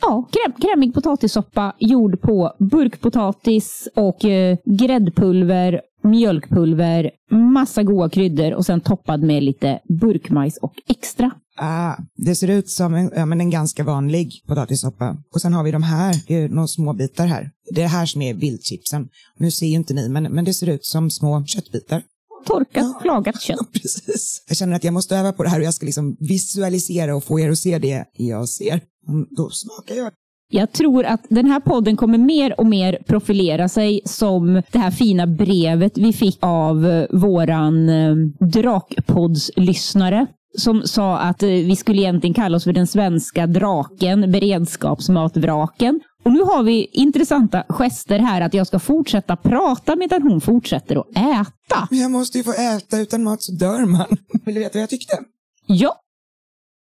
Ja, 0.02 0.28
kräm, 0.32 0.52
krämig 0.52 0.94
potatissoppa 0.94 1.72
gjord 1.78 2.20
på 2.20 2.52
burkpotatis 2.58 3.88
och 3.96 4.24
eh, 4.24 4.56
gräddpulver, 4.64 5.80
mjölkpulver, 6.04 7.10
massa 7.30 7.82
goda 7.82 8.08
kryddor 8.08 8.52
och 8.52 8.66
sen 8.66 8.80
toppad 8.80 9.22
med 9.22 9.42
lite 9.42 9.80
burkmajs 10.00 10.56
och 10.56 10.74
extra. 10.88 11.30
Ah, 11.56 11.96
det 12.16 12.34
ser 12.34 12.50
ut 12.50 12.70
som 12.70 12.94
en, 12.94 13.10
ja, 13.16 13.26
men 13.26 13.40
en 13.40 13.50
ganska 13.50 13.84
vanlig 13.84 14.44
potatissoppa. 14.46 15.16
Och 15.34 15.40
sen 15.40 15.52
har 15.52 15.64
vi 15.64 15.70
de 15.70 15.82
här, 15.82 16.14
det 16.26 16.34
är 16.34 16.48
några 16.48 16.68
små 16.68 16.92
bitar 16.92 17.26
här. 17.26 17.50
Det 17.74 17.80
är 17.80 17.84
det 17.84 17.88
här 17.88 18.06
som 18.06 18.22
är 18.22 18.34
vildchipsen. 18.34 19.08
Nu 19.38 19.50
ser 19.50 19.66
ju 19.66 19.74
inte 19.74 19.94
ni, 19.94 20.08
men, 20.08 20.22
men 20.22 20.44
det 20.44 20.54
ser 20.54 20.68
ut 20.68 20.84
som 20.84 21.10
små 21.10 21.44
köttbitar. 21.46 22.02
Torkat, 22.46 22.84
ja. 22.84 22.98
flagat 23.02 23.40
kött. 23.40 23.72
Precis. 23.72 24.44
Jag 24.48 24.56
känner 24.56 24.76
att 24.76 24.84
jag 24.84 24.94
måste 24.94 25.16
öva 25.16 25.32
på 25.32 25.42
det 25.42 25.48
här 25.48 25.58
och 25.58 25.64
jag 25.64 25.74
ska 25.74 25.86
liksom 25.86 26.16
visualisera 26.20 27.16
och 27.16 27.24
få 27.24 27.40
er 27.40 27.50
att 27.50 27.58
se 27.58 27.78
det 27.78 28.04
jag 28.12 28.48
ser. 28.48 28.80
Mm, 29.08 29.26
då 29.30 29.50
smakar 29.50 29.94
jag. 29.94 30.12
Jag 30.54 30.72
tror 30.72 31.04
att 31.04 31.26
den 31.28 31.46
här 31.46 31.60
podden 31.60 31.96
kommer 31.96 32.18
mer 32.18 32.60
och 32.60 32.66
mer 32.66 32.98
profilera 33.06 33.68
sig 33.68 34.00
som 34.04 34.62
det 34.70 34.78
här 34.78 34.90
fina 34.90 35.26
brevet 35.26 35.98
vi 35.98 36.12
fick 36.12 36.38
av 36.40 36.86
eh, 36.86 37.06
våran 37.10 37.88
eh, 37.88 38.14
Drakpodds-lyssnare 38.40 40.26
som 40.58 40.82
sa 40.86 41.18
att 41.18 41.42
eh, 41.42 41.48
vi 41.48 41.76
skulle 41.76 42.02
egentligen 42.02 42.34
kalla 42.34 42.56
oss 42.56 42.64
för 42.64 42.72
den 42.72 42.86
svenska 42.86 43.46
draken, 43.46 44.32
beredskapsmatvraken. 44.32 46.00
Och 46.24 46.32
nu 46.32 46.40
har 46.40 46.62
vi 46.62 46.88
intressanta 46.92 47.64
gester 47.68 48.18
här 48.18 48.40
att 48.40 48.54
jag 48.54 48.66
ska 48.66 48.78
fortsätta 48.78 49.36
prata 49.36 49.96
medan 49.96 50.22
hon 50.22 50.40
fortsätter 50.40 50.96
att 50.96 51.10
äta. 51.10 51.88
Men 51.90 51.98
jag 51.98 52.10
måste 52.10 52.38
ju 52.38 52.44
få 52.44 52.52
äta, 52.52 53.00
utan 53.00 53.22
mat 53.22 53.42
så 53.42 53.52
dör 53.52 53.86
man. 53.86 54.06
Vill 54.44 54.54
du 54.54 54.60
veta 54.60 54.78
vad 54.78 54.82
jag 54.82 54.90
tyckte? 54.90 55.18
Ja. 55.66 56.01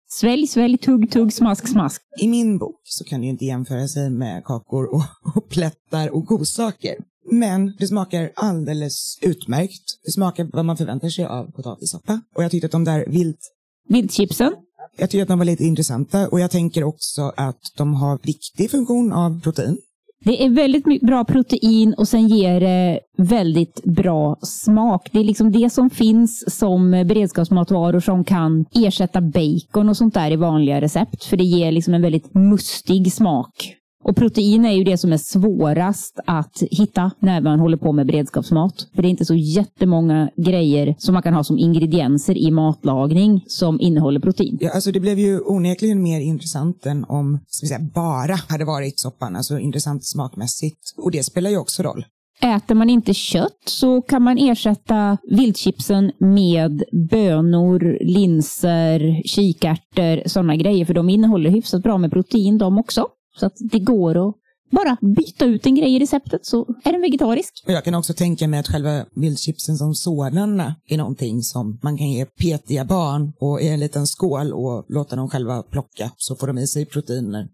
Svälj, 0.09 0.47
svälj, 0.47 0.79
tugg, 0.79 1.11
tugg, 1.11 1.33
smask, 1.33 1.69
smask. 1.69 2.03
I 2.21 2.29
min 2.29 2.59
bok 2.59 2.81
så 2.85 3.05
kan 3.05 3.21
det 3.21 3.25
ju 3.25 3.31
inte 3.31 3.45
jämföra 3.45 3.89
sig 3.89 4.11
med 4.11 4.45
kakor 4.45 4.95
och, 4.95 5.03
och 5.37 5.49
plättar 5.49 6.15
och 6.15 6.25
godsaker. 6.25 6.95
Men 7.31 7.77
det 7.79 7.87
smakar 7.87 8.31
alldeles 8.37 9.19
utmärkt. 9.23 10.01
Det 10.05 10.13
smakar 10.13 10.49
vad 10.53 10.65
man 10.65 10.77
förväntar 10.77 11.09
sig 11.09 11.25
av 11.25 11.51
potatissoppa. 11.51 12.21
Och 12.37 12.45
jag 12.45 12.51
tyckte 12.51 12.67
att 12.67 12.73
de 12.73 12.85
där 12.85 13.05
vilt... 13.09 13.53
Vildchipsen? 13.89 14.53
Jag 14.97 15.11
tycker 15.11 15.23
att 15.23 15.29
de 15.29 15.39
var 15.39 15.45
lite 15.45 15.65
intressanta 15.65 16.29
och 16.29 16.41
jag 16.41 16.51
tänker 16.51 16.85
också 16.85 17.33
att 17.37 17.61
de 17.77 17.95
har 17.95 18.19
viktig 18.23 18.71
funktion 18.71 19.13
av 19.13 19.41
protein. 19.41 19.79
Det 20.25 20.45
är 20.45 20.51
väldigt 20.51 21.01
bra 21.03 21.25
protein 21.25 21.95
och 21.95 22.09
sen 22.09 22.29
ger 22.29 22.61
det 22.61 23.01
väldigt 23.19 23.85
bra 23.85 24.37
smak. 24.43 25.09
Det 25.13 25.19
är 25.19 25.25
liksom 25.25 25.53
det 25.53 25.71
som 25.71 25.91
finns 25.91 26.59
som 26.59 26.91
beredskapsmatvaror 26.91 28.01
som 28.01 28.25
kan 28.25 28.65
ersätta 28.75 29.21
bacon 29.21 29.89
och 29.89 29.97
sånt 29.97 30.15
där 30.15 30.31
i 30.31 30.37
vanliga 30.37 30.81
recept. 30.81 31.25
För 31.25 31.37
det 31.37 31.45
ger 31.45 31.73
liksom 31.73 31.95
en 31.95 32.03
väldigt 32.03 32.35
mustig 32.35 33.13
smak. 33.13 33.77
Och 34.09 34.17
protein 34.17 34.65
är 34.65 34.73
ju 34.73 34.85
det 34.85 34.99
som 34.99 35.13
är 35.13 35.17
svårast 35.17 36.21
att 36.27 36.63
hitta 36.71 37.11
när 37.21 37.41
man 37.41 37.61
håller 37.61 37.77
på 37.77 37.93
med 37.93 38.07
beredskapsmat. 38.07 38.89
För 38.95 39.03
det 39.03 39.09
är 39.09 39.11
inte 39.11 39.25
så 39.25 39.35
jättemånga 39.35 40.31
grejer 40.37 40.95
som 40.99 41.13
man 41.13 41.23
kan 41.23 41.35
ha 41.35 41.45
som 41.45 41.59
ingredienser 41.59 42.39
i 42.39 42.51
matlagning 42.51 43.45
som 43.47 43.81
innehåller 43.81 44.21
protein. 44.21 44.59
Ja, 44.61 44.71
alltså 44.75 44.93
det 44.93 45.01
blev 45.01 45.19
ju 45.19 45.41
onekligen 45.41 46.03
mer 46.03 46.21
intressant 46.21 46.87
än 46.87 47.05
om 47.05 47.41
ska 47.47 47.67
säga, 47.67 47.81
bara 47.95 48.35
hade 48.49 48.65
varit 48.65 49.01
soppan, 49.01 49.37
alltså 49.37 49.59
intressant 49.59 50.05
smakmässigt. 50.05 50.81
Och 50.97 51.11
det 51.11 51.23
spelar 51.23 51.51
ju 51.51 51.59
också 51.59 51.83
roll. 51.83 52.05
Äter 52.41 52.75
man 52.75 52.91
inte 52.91 53.15
kött 53.15 53.63
så 53.65 54.03
kan 54.03 54.23
man 54.23 54.39
ersätta 54.39 55.19
viltchipsen 55.31 56.13
med 56.19 56.83
bönor, 57.11 57.99
linser, 58.01 59.23
kikärtor, 59.25 60.29
sådana 60.29 60.57
grejer. 60.57 60.85
För 60.85 60.95
de 60.95 61.09
innehåller 61.09 61.51
hyfsat 61.51 61.83
bra 61.83 61.99
med 61.99 62.11
protein 62.11 62.59
de 62.59 62.79
också. 62.79 63.07
Så 63.37 63.47
att 63.47 63.57
det 63.59 63.79
går 63.79 64.29
att 64.29 64.35
bara 64.71 64.97
byta 65.01 65.45
ut 65.45 65.67
en 65.67 65.75
grej 65.75 65.97
i 65.97 65.99
receptet 65.99 66.47
så 66.47 66.67
är 66.85 66.93
den 66.93 67.01
vegetarisk. 67.01 67.65
Jag 67.67 67.85
kan 67.85 67.95
också 67.95 68.15
tänka 68.15 68.49
mig 68.49 68.61
att 68.61 68.69
själva 68.69 69.05
viltchipsen 69.15 69.77
som 69.77 69.95
sådana 69.95 70.75
är 70.89 70.99
någonting 70.99 71.43
som 71.43 71.79
man 71.83 71.99
kan 71.99 72.11
ge 72.11 72.27
petiga 72.27 72.85
barn 72.85 73.33
och 73.41 73.61
i 73.61 73.69
en 73.69 73.81
liten 73.81 74.07
skål 74.07 74.53
och 74.53 74.85
låta 74.89 75.17
dem 75.17 75.31
själva 75.31 75.63
plocka 75.63 76.11
så 76.17 76.37
får 76.37 76.47
de 76.47 76.59
i 76.59 76.67
sig 76.67 76.87
proteiner. 76.87 77.49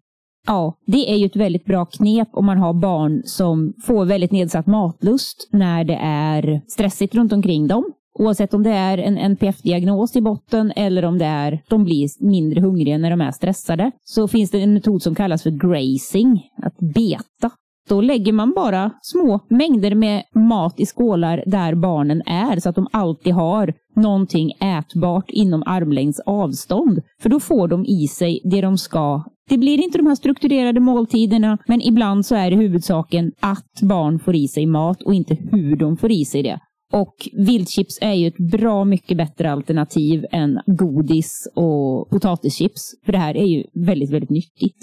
Ja, 0.46 0.78
det 0.86 1.12
är 1.12 1.16
ju 1.16 1.26
ett 1.26 1.36
väldigt 1.36 1.64
bra 1.64 1.86
knep 1.86 2.28
om 2.32 2.46
man 2.46 2.58
har 2.58 2.74
barn 2.74 3.22
som 3.24 3.74
får 3.86 4.04
väldigt 4.04 4.32
nedsatt 4.32 4.66
matlust 4.66 5.48
när 5.50 5.84
det 5.84 5.98
är 6.02 6.62
stressigt 6.68 7.14
runt 7.14 7.32
omkring 7.32 7.66
dem. 7.66 7.84
Oavsett 8.18 8.54
om 8.54 8.62
det 8.62 8.70
är 8.70 8.98
en 8.98 9.18
NPF-diagnos 9.18 10.16
i 10.16 10.20
botten 10.20 10.72
eller 10.76 11.04
om 11.04 11.18
det 11.18 11.24
är 11.24 11.62
de 11.68 11.84
blir 11.84 12.24
mindre 12.26 12.60
hungriga 12.60 12.98
när 12.98 13.10
de 13.10 13.20
är 13.20 13.30
stressade. 13.30 13.90
Så 14.04 14.28
finns 14.28 14.50
det 14.50 14.60
en 14.60 14.74
metod 14.74 15.02
som 15.02 15.14
kallas 15.14 15.42
för 15.42 15.50
grazing, 15.50 16.42
att 16.62 16.78
beta. 16.78 17.50
Då 17.88 18.00
lägger 18.00 18.32
man 18.32 18.52
bara 18.52 18.90
små 19.02 19.40
mängder 19.48 19.94
med 19.94 20.22
mat 20.34 20.80
i 20.80 20.86
skålar 20.86 21.44
där 21.46 21.74
barnen 21.74 22.22
är 22.26 22.60
så 22.60 22.68
att 22.68 22.74
de 22.74 22.88
alltid 22.92 23.34
har 23.34 23.74
någonting 23.96 24.52
ätbart 24.60 25.30
inom 25.30 25.62
armlängds 25.66 26.20
avstånd. 26.20 27.00
För 27.22 27.28
då 27.30 27.40
får 27.40 27.68
de 27.68 27.86
i 27.86 28.08
sig 28.08 28.40
det 28.44 28.60
de 28.60 28.78
ska. 28.78 29.22
Det 29.48 29.58
blir 29.58 29.84
inte 29.84 29.98
de 29.98 30.06
här 30.06 30.14
strukturerade 30.14 30.80
måltiderna, 30.80 31.58
men 31.66 31.80
ibland 31.80 32.26
så 32.26 32.34
är 32.34 32.50
det 32.50 32.56
huvudsaken 32.56 33.32
att 33.40 33.80
barn 33.82 34.18
får 34.18 34.34
i 34.36 34.48
sig 34.48 34.66
mat 34.66 35.02
och 35.02 35.14
inte 35.14 35.34
hur 35.34 35.76
de 35.76 35.96
får 35.96 36.12
i 36.12 36.24
sig 36.24 36.42
det. 36.42 36.60
Och 36.92 37.28
viltchips 37.32 37.98
är 38.00 38.12
ju 38.12 38.26
ett 38.26 38.38
bra 38.38 38.84
mycket 38.84 39.16
bättre 39.16 39.52
alternativ 39.52 40.26
än 40.32 40.60
godis 40.66 41.48
och 41.54 42.10
potatischips. 42.10 42.94
För 43.04 43.12
det 43.12 43.18
här 43.18 43.36
är 43.36 43.46
ju 43.46 43.64
väldigt, 43.86 44.10
väldigt 44.10 44.30
nyttigt. 44.30 44.76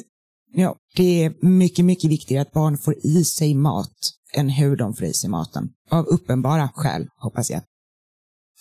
Ja, 0.53 0.75
det 0.95 1.23
är 1.23 1.45
mycket, 1.45 1.85
mycket 1.85 2.11
viktigare 2.11 2.41
att 2.41 2.51
barn 2.51 2.77
får 2.77 2.95
i 3.03 3.23
sig 3.23 3.53
mat 3.53 3.95
än 4.33 4.49
hur 4.49 4.75
de 4.75 4.93
får 4.93 5.07
i 5.07 5.13
sig 5.13 5.29
maten. 5.29 5.69
Av 5.89 6.05
uppenbara 6.05 6.69
skäl, 6.73 7.07
hoppas 7.17 7.51
jag. 7.51 7.61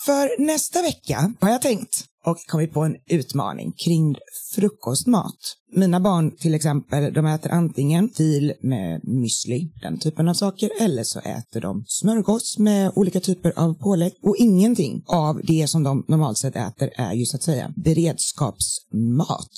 För 0.05 0.45
nästa 0.45 0.81
vecka 0.81 1.33
har 1.39 1.49
jag 1.49 1.61
tänkt 1.61 2.08
och 2.25 2.37
kommit 2.47 2.73
på 2.73 2.81
en 2.81 2.95
utmaning 3.09 3.71
kring 3.85 4.15
frukostmat. 4.55 5.37
Mina 5.75 5.99
barn 5.99 6.37
till 6.37 6.55
exempel, 6.55 7.13
de 7.13 7.25
äter 7.25 7.51
antingen 7.51 8.09
fil 8.09 8.53
med 8.61 9.01
müsli, 9.03 9.71
den 9.81 9.99
typen 9.99 10.29
av 10.29 10.33
saker, 10.33 10.69
eller 10.81 11.03
så 11.03 11.19
äter 11.19 11.61
de 11.61 11.83
smörgås 11.87 12.57
med 12.57 12.91
olika 12.95 13.19
typer 13.19 13.53
av 13.55 13.73
pålägg. 13.73 14.13
Och 14.23 14.35
ingenting 14.37 15.03
av 15.07 15.41
det 15.43 15.67
som 15.67 15.83
de 15.83 16.05
normalt 16.07 16.37
sett 16.37 16.55
äter 16.55 16.89
är 16.95 17.13
ju 17.13 17.25
så 17.25 17.35
att 17.35 17.43
säga 17.43 17.73
beredskapsmat. 17.75 19.49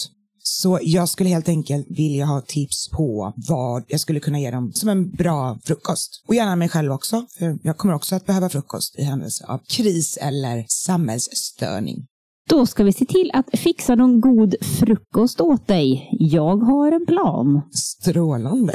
Så 0.43 0.79
jag 0.81 1.09
skulle 1.09 1.29
helt 1.29 1.49
enkelt 1.49 1.85
vilja 1.89 2.25
ha 2.25 2.41
tips 2.41 2.89
på 2.89 3.33
vad 3.49 3.83
jag 3.87 3.99
skulle 3.99 4.19
kunna 4.19 4.39
ge 4.39 4.51
dem 4.51 4.71
som 4.73 4.89
en 4.89 5.11
bra 5.11 5.59
frukost. 5.63 6.23
Och 6.27 6.35
gärna 6.35 6.55
mig 6.55 6.69
själv 6.69 6.91
också, 6.91 7.25
för 7.37 7.59
jag 7.63 7.77
kommer 7.77 7.93
också 7.93 8.15
att 8.15 8.25
behöva 8.25 8.49
frukost 8.49 8.99
i 8.99 9.03
händelse 9.03 9.45
av 9.47 9.59
kris 9.69 10.17
eller 10.17 10.65
samhällsstörning. 10.67 12.05
Då 12.51 12.65
ska 12.65 12.83
vi 12.83 12.93
se 12.93 13.05
till 13.05 13.31
att 13.33 13.59
fixa 13.59 13.95
någon 13.95 14.21
god 14.21 14.55
frukost 14.61 15.41
åt 15.41 15.67
dig. 15.67 16.09
Jag 16.11 16.57
har 16.57 16.91
en 16.91 17.05
plan. 17.05 17.61
Strålande. 17.71 18.73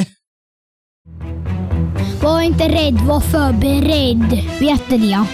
Var 2.23 2.43
inte 2.43 2.69
rädd, 2.69 2.95
var 2.95 3.21
förberedd. 3.21 4.45
Vet 4.61 4.91
ni 4.91 5.11
ja. 5.11 5.27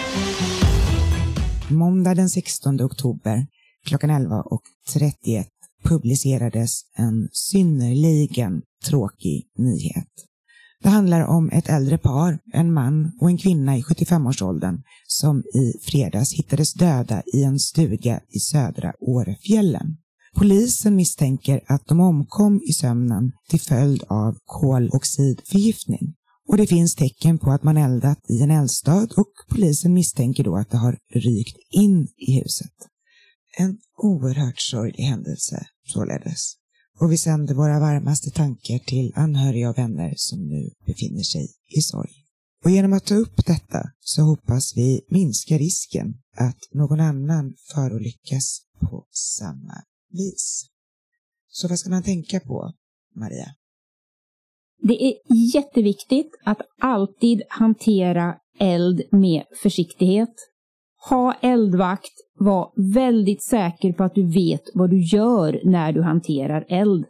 Måndag 1.71 2.15
den 2.15 2.29
16 2.31 2.81
oktober 2.81 3.47
klockan 3.87 4.11
11.31 4.11 5.45
publicerades 5.85 6.81
en 6.97 7.29
synnerligen 7.33 8.63
tråkig 8.85 9.47
nyhet. 9.59 10.13
Det 10.83 10.89
handlar 10.89 11.27
om 11.27 11.51
ett 11.51 11.69
äldre 11.69 11.99
par, 11.99 12.39
en 12.53 12.73
man 12.73 13.13
och 13.21 13.31
en 13.31 13.39
kvinna 13.39 13.77
i 13.77 13.83
75-årsåldern 13.83 14.83
som 15.07 15.39
i 15.39 15.73
fredags 15.83 16.35
hittades 16.35 16.75
döda 16.75 17.23
i 17.35 17.43
en 17.43 17.59
stuga 17.59 18.21
i 18.29 18.39
södra 18.39 18.93
Årefjällen. 19.01 19.97
Polisen 20.35 20.97
misstänker 20.97 21.61
att 21.67 21.87
de 21.87 22.01
omkom 22.01 22.61
i 22.69 22.73
sömnen 22.73 23.33
till 23.49 23.61
följd 23.61 24.03
av 24.09 24.37
koloxidförgiftning. 24.45 26.15
Och 26.49 26.57
det 26.57 26.67
finns 26.67 26.95
tecken 26.95 27.39
på 27.39 27.51
att 27.51 27.63
man 27.63 27.77
eldat 27.77 28.19
i 28.31 28.43
en 28.43 28.51
eldstad 28.51 29.09
och 29.17 29.33
polisen 29.51 29.95
misstänker 29.95 30.45
då 30.45 30.57
att 30.57 30.71
det 30.71 30.77
har 30.77 30.99
rykt 31.15 31.57
in 31.71 32.09
i 32.17 32.41
huset. 32.41 32.73
En 33.59 33.79
oerhört 34.03 34.61
sorglig 34.61 35.05
händelse 35.05 35.67
således. 35.87 36.62
Och 37.03 37.13
vi 37.13 37.17
sänder 37.17 37.55
våra 37.55 37.81
varmaste 37.81 38.31
tankar 38.31 38.79
till 38.79 39.13
anhöriga 39.15 39.71
och 39.71 39.79
vänner 39.79 40.15
som 40.17 40.49
nu 40.49 40.71
befinner 40.87 41.23
sig 41.23 41.49
i 41.79 41.81
sorg. 41.81 42.11
Och 42.65 42.71
genom 42.71 42.93
att 42.93 43.07
ta 43.07 43.15
upp 43.15 43.47
detta 43.47 43.83
så 44.01 44.23
hoppas 44.23 44.77
vi 44.77 45.01
minska 45.09 45.59
risken 45.59 46.15
att 46.37 46.59
någon 46.73 47.01
annan 47.01 47.55
förolyckas 47.75 48.61
på 48.81 49.07
samma 49.11 49.75
vis. 50.11 50.67
Så 51.49 51.69
vad 51.69 51.79
ska 51.79 51.91
man 51.91 52.03
tänka 52.03 52.41
på, 52.41 52.73
Maria? 53.15 53.49
Det 54.83 55.05
är 55.05 55.15
jätteviktigt 55.55 56.31
att 56.45 56.61
alltid 56.81 57.43
hantera 57.49 58.35
eld 58.59 59.03
med 59.13 59.45
försiktighet. 59.63 60.35
Ha 61.11 61.35
eldvakt, 61.41 62.13
var 62.39 62.93
väldigt 62.93 63.43
säker 63.43 63.93
på 63.93 64.05
att 64.05 64.15
du 64.15 64.27
vet 64.27 64.63
vad 64.75 64.91
du 64.91 65.01
gör 65.01 65.61
när 65.65 65.93
du 65.93 66.03
hanterar 66.03 66.65
eld. 66.69 67.05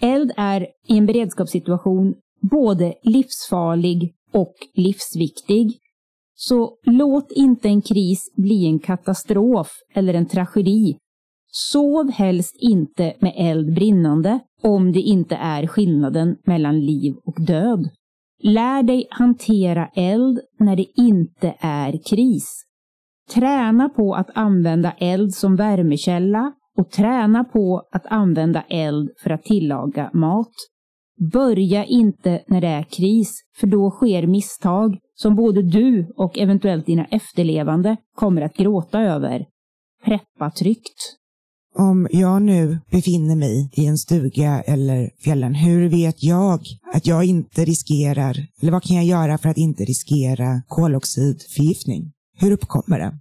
Eld 0.00 0.32
är 0.36 0.66
i 0.88 0.98
en 0.98 1.06
beredskapssituation 1.06 2.14
både 2.50 2.94
livsfarlig 3.02 4.14
och 4.32 4.54
livsviktig. 4.74 5.78
Så 6.34 6.76
låt 6.86 7.32
inte 7.32 7.68
en 7.68 7.82
kris 7.82 8.32
bli 8.36 8.66
en 8.66 8.78
katastrof 8.78 9.68
eller 9.94 10.14
en 10.14 10.26
tragedi. 10.26 10.96
Sov 11.52 12.10
helst 12.10 12.56
inte 12.60 13.14
med 13.20 13.32
eld 13.36 13.74
brinnande 13.74 14.40
om 14.62 14.92
det 14.92 15.00
inte 15.00 15.36
är 15.36 15.66
skillnaden 15.66 16.36
mellan 16.46 16.80
liv 16.80 17.14
och 17.24 17.40
död. 17.40 17.88
Lär 18.42 18.82
dig 18.82 19.06
hantera 19.10 19.88
eld 19.94 20.40
när 20.58 20.76
det 20.76 20.86
inte 20.96 21.54
är 21.60 21.98
kris. 22.10 22.64
Träna 23.30 23.88
på 23.88 24.14
att 24.14 24.30
använda 24.34 24.92
eld 24.92 25.34
som 25.34 25.56
värmekälla 25.56 26.52
och 26.78 26.90
träna 26.90 27.44
på 27.44 27.82
att 27.92 28.06
använda 28.06 28.62
eld 28.68 29.10
för 29.22 29.30
att 29.30 29.42
tillaga 29.42 30.10
mat. 30.12 30.52
Börja 31.32 31.84
inte 31.84 32.42
när 32.48 32.60
det 32.60 32.68
är 32.68 32.82
kris, 32.82 33.32
för 33.56 33.66
då 33.66 33.90
sker 33.90 34.26
misstag 34.26 34.98
som 35.14 35.36
både 35.36 35.62
du 35.62 36.12
och 36.16 36.38
eventuellt 36.38 36.86
dina 36.86 37.04
efterlevande 37.04 37.96
kommer 38.16 38.42
att 38.42 38.56
gråta 38.56 39.00
över. 39.00 39.46
Preppa 40.04 40.50
tryggt. 40.50 41.18
Om 41.74 42.08
jag 42.10 42.42
nu 42.42 42.78
befinner 42.90 43.36
mig 43.36 43.70
i 43.72 43.86
en 43.86 43.98
stuga 43.98 44.62
eller 44.62 45.10
fjällen, 45.24 45.54
hur 45.54 45.88
vet 45.88 46.22
jag 46.22 46.60
att 46.94 47.06
jag 47.06 47.24
inte 47.24 47.64
riskerar, 47.64 48.36
eller 48.62 48.72
vad 48.72 48.82
kan 48.82 48.96
jag 48.96 49.04
göra 49.04 49.38
för 49.38 49.48
att 49.48 49.56
inte 49.56 49.84
riskera 49.84 50.62
koloxidförgiftning? 50.68 52.12
Hur 52.42 52.52
uppkommer 52.52 52.98
det? 52.98 53.12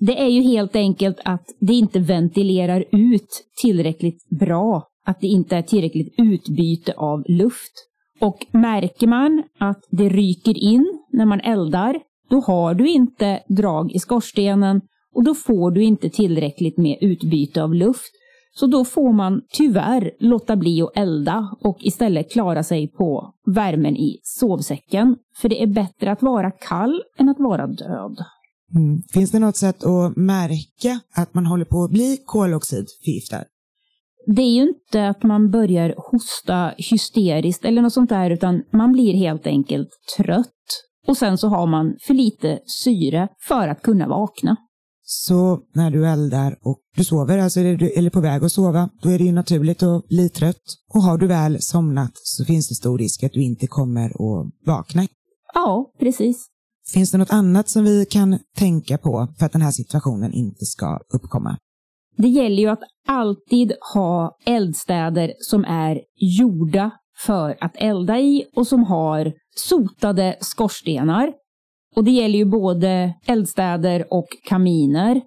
Det 0.00 0.20
är 0.20 0.28
ju 0.28 0.42
helt 0.42 0.76
enkelt 0.76 1.18
att 1.24 1.46
det 1.60 1.72
inte 1.72 1.98
ventilerar 1.98 2.84
ut 2.92 3.44
tillräckligt 3.62 4.28
bra, 4.28 4.86
att 5.06 5.20
det 5.20 5.26
inte 5.26 5.56
är 5.56 5.62
tillräckligt 5.62 6.14
utbyte 6.18 6.92
av 6.92 7.24
luft. 7.28 7.72
Och 8.20 8.46
märker 8.52 9.06
man 9.06 9.42
att 9.58 9.80
det 9.90 10.08
ryker 10.08 10.58
in 10.58 10.98
när 11.12 11.24
man 11.24 11.40
eldar, 11.40 12.00
då 12.30 12.40
har 12.40 12.74
du 12.74 12.88
inte 12.88 13.42
drag 13.48 13.92
i 13.92 13.98
skorstenen 13.98 14.80
och 15.14 15.24
då 15.24 15.34
får 15.34 15.70
du 15.70 15.82
inte 15.82 16.10
tillräckligt 16.10 16.78
med 16.78 16.98
utbyte 17.00 17.62
av 17.62 17.74
luft. 17.74 18.12
Så 18.52 18.66
då 18.66 18.84
får 18.84 19.12
man 19.12 19.42
tyvärr 19.52 20.10
låta 20.20 20.56
bli 20.56 20.82
att 20.82 20.96
elda 20.96 21.56
och 21.60 21.76
istället 21.80 22.32
klara 22.32 22.62
sig 22.62 22.88
på 22.88 23.34
värmen 23.46 23.96
i 23.96 24.20
sovsäcken. 24.22 25.16
För 25.36 25.48
det 25.48 25.62
är 25.62 25.66
bättre 25.66 26.12
att 26.12 26.22
vara 26.22 26.50
kall 26.50 27.02
än 27.18 27.28
att 27.28 27.38
vara 27.38 27.66
död. 27.66 28.16
Mm. 28.74 29.02
Finns 29.12 29.30
det 29.30 29.38
något 29.38 29.56
sätt 29.56 29.84
att 29.84 30.16
märka 30.16 31.00
att 31.16 31.34
man 31.34 31.46
håller 31.46 31.64
på 31.64 31.84
att 31.84 31.90
bli 31.90 32.18
koloxidförgiftad? 32.26 33.44
det 34.26 34.42
är 34.42 34.54
ju 34.54 34.62
inte 34.62 35.08
att 35.08 35.22
man 35.22 35.50
börjar 35.50 35.94
hosta 35.96 36.74
hysteriskt 36.76 37.64
eller 37.64 37.82
något 37.82 37.92
sånt 37.92 38.10
där, 38.10 38.30
utan 38.30 38.62
man 38.72 38.92
blir 38.92 39.14
helt 39.14 39.46
enkelt 39.46 39.88
trött. 40.16 40.46
Och 41.06 41.16
sen 41.16 41.38
så 41.38 41.48
har 41.48 41.66
man 41.66 41.96
för 42.00 42.14
lite 42.14 42.58
syre 42.84 43.28
för 43.48 43.68
att 43.68 43.82
kunna 43.82 44.08
vakna. 44.08 44.56
Så 45.12 45.60
när 45.74 45.90
du 45.90 46.06
eldar 46.06 46.56
och 46.62 46.78
du 46.96 47.04
sover, 47.04 47.38
alltså 47.38 47.60
du, 47.60 47.90
eller 47.90 48.10
på 48.10 48.20
väg 48.20 48.44
att 48.44 48.52
sova, 48.52 48.88
då 49.02 49.08
är 49.10 49.18
det 49.18 49.24
ju 49.24 49.32
naturligt 49.32 49.82
att 49.82 50.08
bli 50.08 50.28
trött. 50.28 50.62
Och 50.94 51.02
har 51.02 51.18
du 51.18 51.26
väl 51.26 51.62
somnat 51.62 52.10
så 52.14 52.44
finns 52.44 52.68
det 52.68 52.74
stor 52.74 52.98
risk 52.98 53.22
att 53.22 53.32
du 53.32 53.42
inte 53.42 53.66
kommer 53.66 54.06
att 54.10 54.52
vakna. 54.66 55.06
Ja, 55.54 55.92
precis. 55.98 56.46
Finns 56.92 57.10
det 57.10 57.18
något 57.18 57.32
annat 57.32 57.68
som 57.68 57.84
vi 57.84 58.06
kan 58.06 58.38
tänka 58.56 58.98
på 58.98 59.28
för 59.38 59.46
att 59.46 59.52
den 59.52 59.62
här 59.62 59.70
situationen 59.70 60.32
inte 60.32 60.64
ska 60.64 61.00
uppkomma? 61.14 61.56
Det 62.16 62.28
gäller 62.28 62.62
ju 62.62 62.68
att 62.68 62.82
alltid 63.08 63.72
ha 63.94 64.36
eldstäder 64.46 65.32
som 65.38 65.64
är 65.64 66.00
gjorda 66.16 66.90
för 67.26 67.56
att 67.60 67.72
elda 67.74 68.18
i 68.18 68.44
och 68.56 68.66
som 68.66 68.84
har 68.84 69.32
sotade 69.56 70.36
skorstenar. 70.40 71.32
Och 71.96 72.04
det 72.04 72.10
gäller 72.10 72.38
ju 72.38 72.44
både 72.44 73.14
eldstäder 73.26 74.06
och 74.10 74.28
kaminer. 74.44 75.20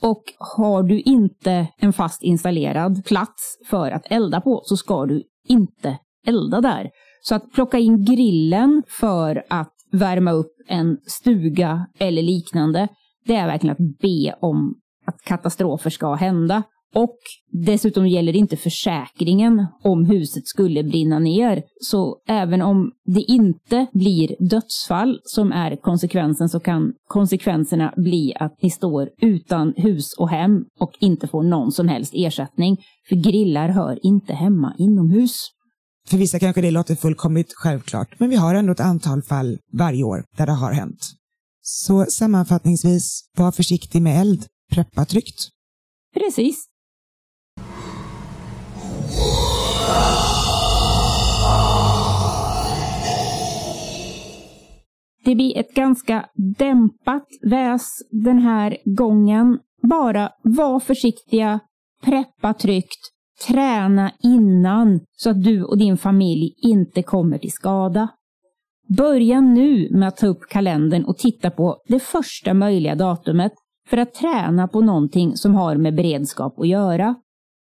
Och 0.00 0.22
har 0.38 0.82
du 0.82 1.00
inte 1.00 1.68
en 1.78 1.92
fast 1.92 2.22
installerad 2.22 3.04
plats 3.04 3.58
för 3.70 3.90
att 3.90 4.06
elda 4.10 4.40
på 4.40 4.60
så 4.64 4.76
ska 4.76 5.06
du 5.06 5.22
inte 5.48 5.98
elda 6.26 6.60
där. 6.60 6.90
Så 7.22 7.34
att 7.34 7.52
plocka 7.52 7.78
in 7.78 8.04
grillen 8.04 8.82
för 8.88 9.44
att 9.50 9.72
värma 9.92 10.32
upp 10.32 10.52
en 10.68 10.98
stuga 11.06 11.86
eller 11.98 12.22
liknande, 12.22 12.88
det 13.26 13.34
är 13.34 13.46
verkligen 13.46 13.72
att 13.72 13.98
be 14.00 14.34
om 14.40 14.74
att 15.06 15.22
katastrofer 15.22 15.90
ska 15.90 16.14
hända. 16.14 16.62
Och 16.94 17.18
dessutom 17.52 18.08
gäller 18.08 18.36
inte 18.36 18.56
försäkringen 18.56 19.66
om 19.84 20.04
huset 20.04 20.46
skulle 20.46 20.84
brinna 20.84 21.18
ner. 21.18 21.62
Så 21.80 22.16
även 22.28 22.62
om 22.62 22.92
det 23.06 23.20
inte 23.20 23.86
blir 23.92 24.48
dödsfall 24.50 25.20
som 25.24 25.52
är 25.52 25.76
konsekvensen 25.76 26.48
så 26.48 26.60
kan 26.60 26.92
konsekvenserna 27.08 27.94
bli 27.96 28.34
att 28.40 28.62
ni 28.62 28.70
står 28.70 29.08
utan 29.22 29.74
hus 29.76 30.14
och 30.18 30.28
hem 30.28 30.64
och 30.80 30.92
inte 31.00 31.28
får 31.28 31.42
någon 31.42 31.72
som 31.72 31.88
helst 31.88 32.12
ersättning. 32.16 32.76
För 33.08 33.16
grillar 33.16 33.68
hör 33.68 33.98
inte 34.06 34.34
hemma 34.34 34.74
inomhus. 34.78 35.50
För 36.08 36.16
vissa 36.16 36.38
kanske 36.38 36.60
det 36.60 36.70
låter 36.70 36.94
fullkomligt 36.94 37.52
självklart, 37.54 38.20
men 38.20 38.30
vi 38.30 38.36
har 38.36 38.54
ändå 38.54 38.72
ett 38.72 38.80
antal 38.80 39.22
fall 39.22 39.58
varje 39.72 40.04
år 40.04 40.24
där 40.36 40.46
det 40.46 40.52
har 40.52 40.72
hänt. 40.72 41.12
Så 41.62 42.04
sammanfattningsvis, 42.04 43.20
var 43.36 43.52
försiktig 43.52 44.02
med 44.02 44.20
eld, 44.20 44.46
preppa 44.72 45.04
tryggt. 45.04 45.48
Precis. 46.14 46.64
Det 55.24 55.34
blir 55.34 55.58
ett 55.58 55.74
ganska 55.74 56.26
dämpat 56.58 57.26
väs 57.42 57.88
den 58.10 58.38
här 58.38 58.76
gången. 58.84 59.58
Bara 59.82 60.30
var 60.42 60.80
försiktiga, 60.80 61.60
preppa 62.04 62.54
tryggt, 62.54 63.00
träna 63.48 64.12
innan 64.22 65.00
så 65.16 65.30
att 65.30 65.42
du 65.42 65.64
och 65.64 65.78
din 65.78 65.96
familj 65.96 66.54
inte 66.56 67.02
kommer 67.02 67.38
till 67.38 67.52
skada. 67.52 68.08
Börja 68.96 69.40
nu 69.40 69.88
med 69.90 70.08
att 70.08 70.16
ta 70.16 70.26
upp 70.26 70.48
kalendern 70.48 71.04
och 71.04 71.18
titta 71.18 71.50
på 71.50 71.76
det 71.88 72.00
första 72.00 72.54
möjliga 72.54 72.94
datumet 72.94 73.52
för 73.88 73.96
att 73.96 74.14
träna 74.14 74.68
på 74.68 74.80
någonting 74.80 75.36
som 75.36 75.54
har 75.54 75.76
med 75.76 75.94
beredskap 75.94 76.60
att 76.60 76.68
göra. 76.68 77.14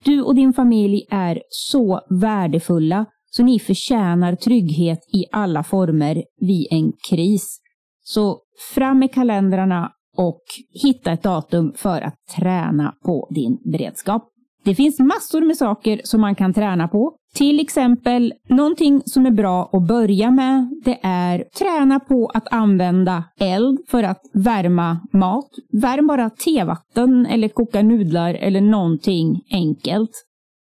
Du 0.06 0.22
och 0.22 0.36
din 0.36 0.54
familj 0.54 1.06
är 1.10 1.42
så 1.50 2.02
värdefulla 2.10 3.06
så 3.30 3.44
ni 3.44 3.60
förtjänar 3.60 4.36
trygghet 4.36 5.00
i 5.14 5.26
alla 5.32 5.64
former 5.64 6.24
vid 6.42 6.68
en 6.72 6.94
kris. 7.10 7.60
Så 8.04 8.40
fram 8.74 9.00
med 9.00 9.14
kalendrarna 9.14 9.92
och 10.18 10.42
hitta 10.84 11.12
ett 11.12 11.24
datum 11.24 11.74
för 11.76 12.02
att 12.02 12.16
träna 12.36 12.94
på 13.06 13.28
din 13.36 13.58
beredskap. 13.72 14.32
Det 14.66 14.76
finns 14.76 15.00
massor 15.00 15.42
med 15.42 15.58
saker 15.58 16.02
som 16.04 16.22
man 16.22 16.36
kan 16.36 16.54
träna 16.54 16.88
på. 16.88 17.16
Till 17.36 17.60
exempel, 17.60 18.34
någonting 18.50 19.02
som 19.06 19.26
är 19.26 19.32
bra 19.32 19.70
att 19.74 19.88
börja 19.88 20.32
med, 20.32 20.70
det 20.86 21.00
är 21.04 21.44
träna 21.58 22.00
på 22.00 22.32
att 22.34 22.54
använda 22.54 23.24
eld 23.40 23.80
för 23.88 24.04
att 24.04 24.22
värma 24.34 25.00
mat. 25.14 25.50
Värm 25.74 26.08
bara 26.08 26.30
tevatten 26.30 27.26
eller 27.26 27.48
koka 27.48 27.82
nudlar 27.82 28.34
eller 28.34 28.62
någonting 28.62 29.42
enkelt. 29.52 30.12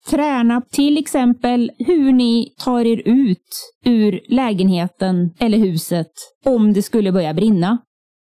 Träna 0.10 0.62
till 0.72 0.98
exempel 0.98 1.72
hur 1.78 2.14
ni 2.14 2.54
tar 2.58 2.86
er 2.86 3.02
ut 3.06 3.74
ur 3.86 4.20
lägenheten 4.30 5.34
eller 5.40 5.58
huset 5.58 6.12
om 6.46 6.74
det 6.74 6.82
skulle 6.82 7.12
börja 7.12 7.34
brinna. 7.34 7.78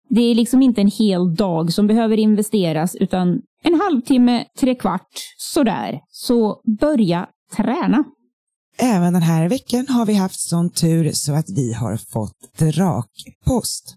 Det 0.09 0.21
är 0.21 0.35
liksom 0.35 0.63
inte 0.63 0.81
en 0.81 0.91
hel 0.91 1.35
dag 1.35 1.73
som 1.73 1.87
behöver 1.87 2.17
investeras 2.17 2.95
utan 2.95 3.41
en 3.63 3.81
halvtimme, 3.81 4.45
tre 4.61 4.75
kvart, 4.75 5.11
sådär. 5.39 6.01
Så 6.09 6.63
börja 6.81 7.27
träna. 7.57 8.05
Även 8.79 9.13
den 9.13 9.23
här 9.23 9.49
veckan 9.49 9.87
har 9.89 10.07
vi 10.07 10.15
haft 10.15 10.41
sån 10.41 10.71
tur 10.71 11.13
så 11.13 11.33
att 11.33 11.51
vi 11.51 11.73
har 11.73 11.97
fått 11.97 12.59
drakpost. 12.59 13.97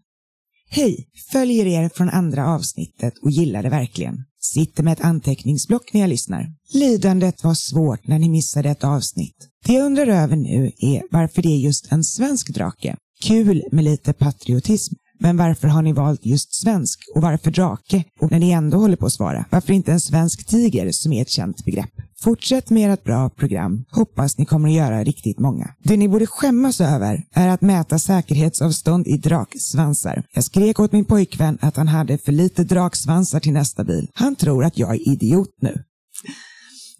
Hej! 0.69 1.07
Följer 1.31 1.65
er 1.65 1.89
från 1.89 2.09
andra 2.09 2.47
avsnittet 2.47 3.13
och 3.21 3.31
gillar 3.31 3.63
det 3.63 3.69
verkligen. 3.69 4.15
Sitter 4.53 4.83
med 4.83 4.93
ett 4.93 5.05
anteckningsblock 5.05 5.93
när 5.93 6.01
jag 6.01 6.09
lyssnar. 6.09 6.47
Lidandet 6.73 7.43
var 7.43 7.53
svårt 7.53 8.07
när 8.07 8.19
ni 8.19 8.29
missade 8.29 8.69
ett 8.69 8.83
avsnitt. 8.83 9.35
Det 9.65 9.73
jag 9.73 9.85
undrar 9.85 10.07
över 10.07 10.35
nu 10.35 10.71
är 10.77 11.01
varför 11.11 11.41
det 11.41 11.49
är 11.49 11.57
just 11.57 11.91
en 11.91 12.03
svensk 12.03 12.53
drake. 12.53 12.95
Kul 13.21 13.63
med 13.71 13.83
lite 13.83 14.13
patriotism. 14.13 14.95
Men 15.19 15.37
varför 15.37 15.67
har 15.67 15.81
ni 15.81 15.93
valt 15.93 16.25
just 16.25 16.61
svensk 16.61 16.99
och 17.15 17.21
varför 17.21 17.51
drake? 17.51 18.03
Och 18.19 18.31
när 18.31 18.39
ni 18.39 18.51
ändå 18.51 18.77
håller 18.77 18.97
på 18.97 19.05
att 19.05 19.13
svara, 19.13 19.45
varför 19.49 19.73
inte 19.73 19.91
en 19.91 20.01
svensk 20.01 20.47
tiger 20.47 20.91
som 20.91 21.13
är 21.13 21.21
ett 21.21 21.29
känt 21.29 21.65
begrepp? 21.65 21.93
Fortsätt 22.25 22.69
med 22.69 22.93
ert 22.93 23.03
bra 23.03 23.29
program. 23.29 23.85
Hoppas 23.91 24.37
ni 24.37 24.45
kommer 24.45 24.69
att 24.69 24.75
göra 24.75 25.03
riktigt 25.03 25.39
många. 25.39 25.75
Det 25.83 25.97
ni 25.97 26.07
borde 26.07 26.27
skämmas 26.27 26.81
över 26.81 27.23
är 27.33 27.47
att 27.47 27.61
mäta 27.61 27.99
säkerhetsavstånd 27.99 29.07
i 29.07 29.17
draksvansar. 29.17 30.23
Jag 30.33 30.43
skrek 30.43 30.79
åt 30.79 30.91
min 30.91 31.05
pojkvän 31.05 31.57
att 31.61 31.77
han 31.77 31.87
hade 31.87 32.17
för 32.17 32.31
lite 32.31 32.63
draksvansar 32.63 33.39
till 33.39 33.53
nästa 33.53 33.83
bil. 33.83 34.07
Han 34.13 34.35
tror 34.35 34.65
att 34.65 34.77
jag 34.77 34.95
är 34.95 35.09
idiot 35.09 35.49
nu. 35.61 35.83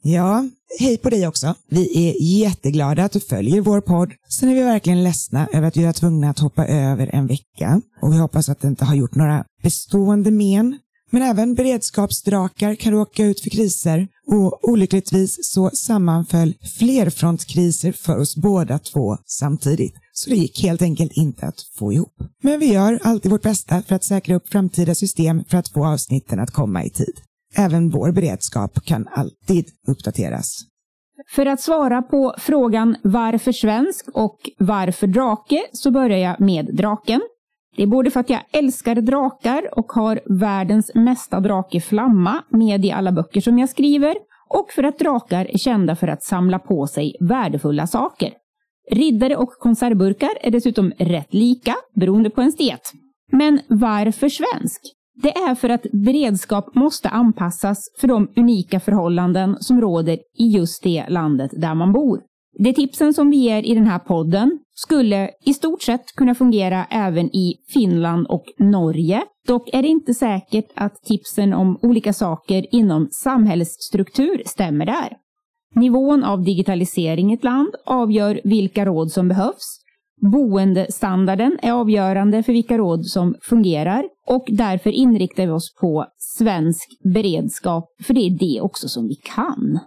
Ja, 0.01 0.45
hej 0.79 0.97
på 0.97 1.09
dig 1.09 1.27
också. 1.27 1.55
Vi 1.69 2.09
är 2.09 2.23
jätteglada 2.39 3.03
att 3.03 3.11
du 3.11 3.19
följer 3.19 3.61
vår 3.61 3.81
podd. 3.81 4.11
Sen 4.29 4.49
är 4.49 4.55
vi 4.55 4.63
verkligen 4.63 5.03
ledsna 5.03 5.47
över 5.53 5.67
att 5.67 5.77
vi 5.77 5.85
var 5.85 5.93
tvungna 5.93 6.29
att 6.29 6.39
hoppa 6.39 6.67
över 6.67 7.15
en 7.15 7.27
vecka 7.27 7.81
och 8.01 8.13
vi 8.13 8.17
hoppas 8.17 8.49
att 8.49 8.61
det 8.61 8.67
inte 8.67 8.85
har 8.85 8.95
gjort 8.95 9.15
några 9.15 9.45
bestående 9.63 10.31
men. 10.31 10.79
Men 11.11 11.21
även 11.21 11.55
beredskapsdrakar 11.55 12.75
kan 12.75 12.91
råka 12.91 13.23
ut 13.23 13.39
för 13.39 13.49
kriser 13.49 14.07
och 14.27 14.69
olyckligtvis 14.69 15.37
så 15.41 15.69
sammanföll 15.69 16.53
flerfrontkriser 16.79 17.91
för 17.91 18.17
oss 18.17 18.35
båda 18.35 18.79
två 18.79 19.17
samtidigt. 19.25 19.95
Så 20.13 20.29
det 20.29 20.35
gick 20.35 20.63
helt 20.63 20.81
enkelt 20.81 21.11
inte 21.15 21.45
att 21.45 21.61
få 21.79 21.93
ihop. 21.93 22.13
Men 22.43 22.59
vi 22.59 22.73
gör 22.73 22.99
alltid 23.03 23.31
vårt 23.31 23.43
bästa 23.43 23.81
för 23.81 23.95
att 23.95 24.03
säkra 24.03 24.35
upp 24.35 24.49
framtida 24.49 24.95
system 24.95 25.43
för 25.49 25.57
att 25.57 25.69
få 25.69 25.85
avsnitten 25.85 26.39
att 26.39 26.51
komma 26.51 26.83
i 26.83 26.89
tid. 26.89 27.21
Även 27.55 27.89
vår 27.89 28.11
beredskap 28.11 28.85
kan 28.85 29.07
alltid 29.11 29.65
uppdateras. 29.87 30.65
För 31.27 31.45
att 31.45 31.61
svara 31.61 32.01
på 32.01 32.35
frågan 32.37 32.95
varför 33.03 33.51
svensk 33.51 34.05
och 34.13 34.37
varför 34.59 35.07
drake 35.07 35.63
så 35.73 35.91
börjar 35.91 36.17
jag 36.17 36.39
med 36.39 36.75
draken. 36.75 37.21
Det 37.75 37.83
är 37.83 37.87
både 37.87 38.11
för 38.11 38.19
att 38.19 38.29
jag 38.29 38.41
älskar 38.51 38.95
drakar 38.95 39.79
och 39.79 39.91
har 39.91 40.19
världens 40.25 40.91
mesta 40.95 41.39
drake 41.39 41.81
Flamma 41.81 42.43
med 42.49 42.85
i 42.85 42.91
alla 42.91 43.11
böcker 43.11 43.41
som 43.41 43.59
jag 43.59 43.69
skriver 43.69 44.15
och 44.49 44.71
för 44.71 44.83
att 44.83 44.99
drakar 44.99 45.45
är 45.45 45.57
kända 45.57 45.95
för 45.95 46.07
att 46.07 46.23
samla 46.23 46.59
på 46.59 46.87
sig 46.87 47.15
värdefulla 47.19 47.87
saker. 47.87 48.33
Riddare 48.91 49.35
och 49.35 49.49
konservburkar 49.49 50.29
är 50.41 50.51
dessutom 50.51 50.91
rätt 50.97 51.33
lika 51.33 51.75
beroende 51.95 52.29
på 52.29 52.41
en 52.41 52.51
diet. 52.57 52.91
Men 53.31 53.59
varför 53.67 54.29
svensk? 54.29 54.81
Det 55.21 55.37
är 55.37 55.55
för 55.55 55.69
att 55.69 55.85
beredskap 56.05 56.75
måste 56.75 57.09
anpassas 57.09 57.77
för 58.01 58.07
de 58.07 58.27
unika 58.35 58.79
förhållanden 58.79 59.57
som 59.59 59.81
råder 59.81 60.13
i 60.13 60.47
just 60.47 60.83
det 60.83 61.05
landet 61.09 61.51
där 61.57 61.75
man 61.75 61.93
bor. 61.93 62.21
De 62.59 62.73
tipsen 62.73 63.13
som 63.13 63.29
vi 63.29 63.37
ger 63.37 63.63
i 63.63 63.75
den 63.75 63.87
här 63.87 63.99
podden 63.99 64.59
skulle 64.75 65.29
i 65.45 65.53
stort 65.53 65.81
sett 65.81 66.05
kunna 66.15 66.35
fungera 66.35 66.85
även 66.89 67.25
i 67.25 67.55
Finland 67.73 68.27
och 68.27 68.45
Norge. 68.59 69.23
Dock 69.47 69.69
är 69.73 69.81
det 69.81 69.87
inte 69.87 70.13
säkert 70.13 70.71
att 70.75 70.95
tipsen 71.03 71.53
om 71.53 71.79
olika 71.81 72.13
saker 72.13 72.75
inom 72.75 73.07
samhällsstruktur 73.11 74.41
stämmer 74.45 74.85
där. 74.85 75.17
Nivån 75.75 76.23
av 76.23 76.43
digitalisering 76.43 77.31
i 77.31 77.33
ett 77.33 77.43
land 77.43 77.75
avgör 77.85 78.41
vilka 78.43 78.85
råd 78.85 79.11
som 79.11 79.27
behövs 79.27 79.85
Boendestandarden 80.21 81.57
är 81.61 81.71
avgörande 81.71 82.43
för 82.43 82.53
vilka 82.53 82.77
råd 82.77 83.05
som 83.05 83.35
fungerar 83.41 84.05
och 84.27 84.45
därför 84.47 84.89
inriktar 84.89 85.45
vi 85.45 85.51
oss 85.51 85.75
på 85.81 86.05
svensk 86.17 86.89
beredskap, 87.13 87.85
för 88.03 88.13
det 88.13 88.21
är 88.21 88.39
det 88.39 88.61
också 88.61 88.87
som 88.87 89.07
vi 89.07 89.15
kan. 89.15 89.79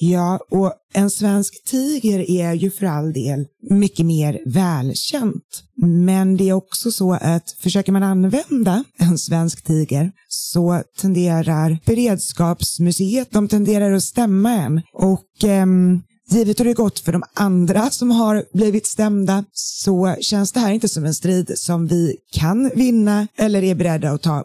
Ja, 0.00 0.40
och 0.50 0.72
en 0.94 1.10
svensk 1.10 1.64
tiger 1.64 2.30
är 2.30 2.52
ju 2.52 2.70
för 2.70 2.86
all 2.86 3.12
del 3.12 3.46
mycket 3.70 4.06
mer 4.06 4.40
välkänt. 4.46 5.62
Men 5.76 6.36
det 6.36 6.48
är 6.48 6.52
också 6.52 6.90
så 6.90 7.12
att 7.12 7.50
försöker 7.62 7.92
man 7.92 8.02
använda 8.02 8.84
en 8.98 9.18
svensk 9.18 9.64
tiger 9.64 10.12
så 10.28 10.82
tenderar 11.00 11.78
beredskapsmuseet, 11.86 13.30
de 13.30 13.48
tenderar 13.48 13.92
att 13.92 14.02
stämma 14.02 14.52
en. 14.52 14.82
Och 14.92 15.44
ehm, 15.44 16.00
Givet 16.30 16.60
hur 16.60 16.64
det 16.64 16.74
gått 16.74 16.98
för 16.98 17.12
de 17.12 17.22
andra 17.34 17.90
som 17.90 18.10
har 18.10 18.44
blivit 18.52 18.86
stämda 18.86 19.44
så 19.52 20.16
känns 20.20 20.52
det 20.52 20.60
här 20.60 20.72
inte 20.72 20.88
som 20.88 21.04
en 21.04 21.14
strid 21.14 21.52
som 21.58 21.86
vi 21.86 22.16
kan 22.32 22.70
vinna 22.74 23.28
eller 23.36 23.62
är 23.62 23.74
beredda 23.74 24.10
att 24.10 24.22
ta. 24.22 24.44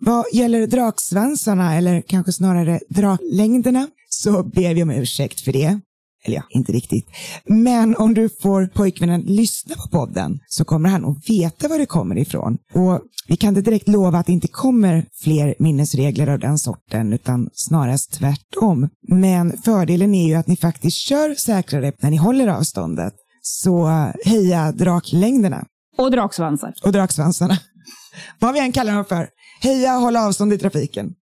Vad 0.00 0.24
gäller 0.32 0.66
draksvansarna, 0.66 1.74
eller 1.76 2.00
kanske 2.00 2.32
snarare 2.32 2.80
draklängderna, 2.88 3.88
så 4.08 4.42
ber 4.42 4.74
vi 4.74 4.82
om 4.82 4.90
ursäkt 4.90 5.40
för 5.40 5.52
det. 5.52 5.80
Eller 6.24 6.36
ja, 6.36 6.42
inte 6.50 6.72
riktigt. 6.72 7.06
Men 7.46 7.96
om 7.96 8.14
du 8.14 8.28
får 8.42 8.66
pojkvännen 8.66 9.20
lyssna 9.20 9.74
på 9.74 9.88
podden 9.88 10.40
så 10.48 10.64
kommer 10.64 10.88
han 10.88 11.04
att 11.04 11.30
veta 11.30 11.68
var 11.68 11.78
det 11.78 11.86
kommer 11.86 12.18
ifrån. 12.18 12.58
Och 12.74 13.00
vi 13.28 13.36
kan 13.36 13.48
inte 13.48 13.70
direkt 13.70 13.88
lova 13.88 14.18
att 14.18 14.26
det 14.26 14.32
inte 14.32 14.48
kommer 14.48 15.06
fler 15.22 15.54
minnesregler 15.58 16.26
av 16.26 16.38
den 16.38 16.58
sorten, 16.58 17.12
utan 17.12 17.50
snarast 17.52 18.12
tvärtom. 18.12 18.88
Men 19.08 19.52
fördelen 19.64 20.14
är 20.14 20.28
ju 20.28 20.34
att 20.34 20.46
ni 20.46 20.56
faktiskt 20.56 20.96
kör 20.96 21.34
säkrare 21.34 21.92
när 22.00 22.10
ni 22.10 22.16
håller 22.16 22.46
avståndet. 22.46 23.14
Så 23.42 23.86
heja 24.24 24.72
draklängderna. 24.72 25.64
Och 25.98 26.10
draksvansar. 26.10 26.74
Och 26.84 26.92
draksvansarna. 26.92 27.58
Vad 28.38 28.52
vi 28.52 28.60
än 28.60 28.72
kallar 28.72 28.94
dem 28.94 29.04
för. 29.04 29.28
Heja 29.62 29.92
håll 29.92 30.16
avstånd 30.16 30.52
i 30.52 30.58
trafiken. 30.58 31.14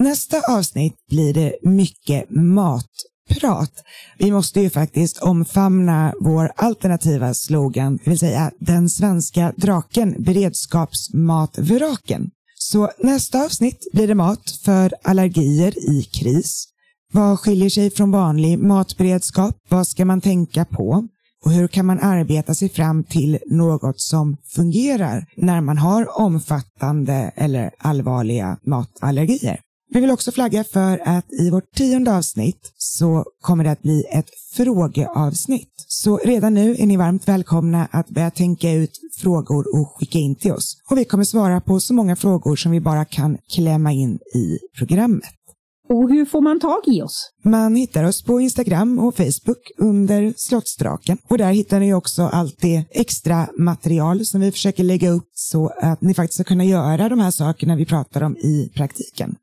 Nästa 0.00 0.40
avsnitt 0.40 0.94
blir 1.10 1.34
det 1.34 1.54
mycket 1.62 2.30
matprat. 2.30 3.72
Vi 4.18 4.32
måste 4.32 4.60
ju 4.60 4.70
faktiskt 4.70 5.18
omfamna 5.18 6.14
vår 6.20 6.52
alternativa 6.56 7.34
slogan, 7.34 7.98
det 8.04 8.10
vill 8.10 8.18
säga 8.18 8.50
den 8.60 8.88
svenska 8.88 9.52
draken, 9.56 10.14
beredskapsmatvraken. 10.18 12.30
Så 12.58 12.90
nästa 12.98 13.44
avsnitt 13.44 13.86
blir 13.92 14.08
det 14.08 14.14
mat 14.14 14.50
för 14.64 14.94
allergier 15.04 15.90
i 15.90 16.02
kris. 16.02 16.64
Vad 17.12 17.40
skiljer 17.40 17.70
sig 17.70 17.90
från 17.90 18.10
vanlig 18.10 18.58
matberedskap? 18.58 19.56
Vad 19.68 19.88
ska 19.88 20.04
man 20.04 20.20
tänka 20.20 20.64
på? 20.64 21.08
Och 21.44 21.52
hur 21.52 21.68
kan 21.68 21.86
man 21.86 22.00
arbeta 22.00 22.54
sig 22.54 22.68
fram 22.68 23.04
till 23.04 23.38
något 23.46 24.00
som 24.00 24.36
fungerar 24.54 25.26
när 25.36 25.60
man 25.60 25.78
har 25.78 26.20
omfattande 26.20 27.32
eller 27.36 27.70
allvarliga 27.78 28.58
matallergier? 28.66 29.60
Vi 29.90 30.00
vill 30.00 30.10
också 30.10 30.32
flagga 30.32 30.64
för 30.64 31.00
att 31.04 31.32
i 31.32 31.50
vårt 31.50 31.74
tionde 31.76 32.16
avsnitt 32.16 32.72
så 32.76 33.24
kommer 33.40 33.64
det 33.64 33.70
att 33.70 33.82
bli 33.82 34.04
ett 34.10 34.28
frågeavsnitt. 34.56 35.74
Så 35.88 36.16
redan 36.16 36.54
nu 36.54 36.76
är 36.78 36.86
ni 36.86 36.96
varmt 36.96 37.28
välkomna 37.28 37.88
att 37.90 38.08
börja 38.08 38.30
tänka 38.30 38.72
ut 38.72 39.00
frågor 39.20 39.80
och 39.80 39.96
skicka 39.96 40.18
in 40.18 40.34
till 40.36 40.52
oss. 40.52 40.76
Och 40.90 40.98
vi 40.98 41.04
kommer 41.04 41.24
svara 41.24 41.60
på 41.60 41.80
så 41.80 41.94
många 41.94 42.16
frågor 42.16 42.56
som 42.56 42.72
vi 42.72 42.80
bara 42.80 43.04
kan 43.04 43.38
klämma 43.54 43.92
in 43.92 44.18
i 44.34 44.58
programmet. 44.78 45.43
Och 45.88 46.10
hur 46.10 46.24
får 46.24 46.40
man 46.40 46.60
tag 46.60 46.80
i 46.86 47.02
oss? 47.02 47.30
Man 47.44 47.76
hittar 47.76 48.04
oss 48.04 48.24
på 48.24 48.40
Instagram 48.40 48.98
och 48.98 49.16
Facebook 49.16 49.70
under 49.78 50.32
Slottsdraken. 50.36 51.18
Och 51.28 51.38
där 51.38 51.52
hittar 51.52 51.80
ni 51.80 51.94
också 51.94 52.22
allt 52.22 52.60
det 52.60 52.84
extra 52.90 53.48
material 53.58 54.24
som 54.24 54.40
vi 54.40 54.52
försöker 54.52 54.84
lägga 54.84 55.10
upp 55.10 55.28
så 55.32 55.70
att 55.80 56.00
ni 56.00 56.14
faktiskt 56.14 56.34
ska 56.34 56.44
kunna 56.44 56.64
göra 56.64 57.08
de 57.08 57.18
här 57.18 57.30
sakerna 57.30 57.76
vi 57.76 57.86
pratar 57.86 58.22
om 58.22 58.36
i 58.36 58.70
praktiken. 58.74 59.36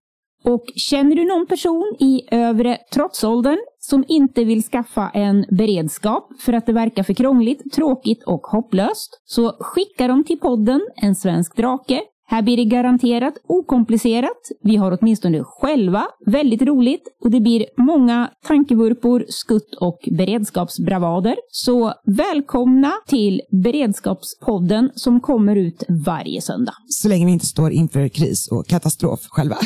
Och 0.43 0.65
känner 0.75 1.15
du 1.15 1.25
någon 1.25 1.47
person 1.47 1.95
i 1.99 2.21
övre 2.31 2.77
trotsåldern 2.93 3.57
som 3.79 4.05
inte 4.07 4.43
vill 4.43 4.63
skaffa 4.63 5.09
en 5.09 5.45
beredskap 5.49 6.29
för 6.39 6.53
att 6.53 6.65
det 6.65 6.73
verkar 6.73 7.03
för 7.03 7.13
krångligt, 7.13 7.73
tråkigt 7.73 8.23
och 8.23 8.41
hopplöst, 8.41 9.21
så 9.25 9.57
skicka 9.59 10.07
dem 10.07 10.23
till 10.23 10.39
podden 10.39 10.81
En 10.95 11.15
svensk 11.15 11.57
drake. 11.57 12.01
Här 12.31 12.41
blir 12.41 12.57
det 12.57 12.65
garanterat 12.65 13.33
okomplicerat. 13.47 14.51
Vi 14.63 14.75
har 14.75 14.97
åtminstone 15.01 15.43
själva 15.43 16.07
väldigt 16.25 16.61
roligt 16.61 17.03
och 17.23 17.31
det 17.31 17.41
blir 17.41 17.65
många 17.77 18.29
tankevurpor, 18.47 19.25
skutt 19.29 19.75
och 19.79 19.99
beredskapsbravader. 20.17 21.35
Så 21.49 21.93
välkomna 22.05 22.91
till 23.07 23.41
Beredskapspodden 23.63 24.91
som 24.95 25.19
kommer 25.19 25.55
ut 25.55 25.83
varje 26.05 26.41
söndag. 26.41 26.73
Så 26.87 27.09
länge 27.09 27.25
vi 27.25 27.31
inte 27.31 27.45
står 27.45 27.71
inför 27.71 28.07
kris 28.07 28.47
och 28.51 28.67
katastrof 28.67 29.19
själva. 29.29 29.57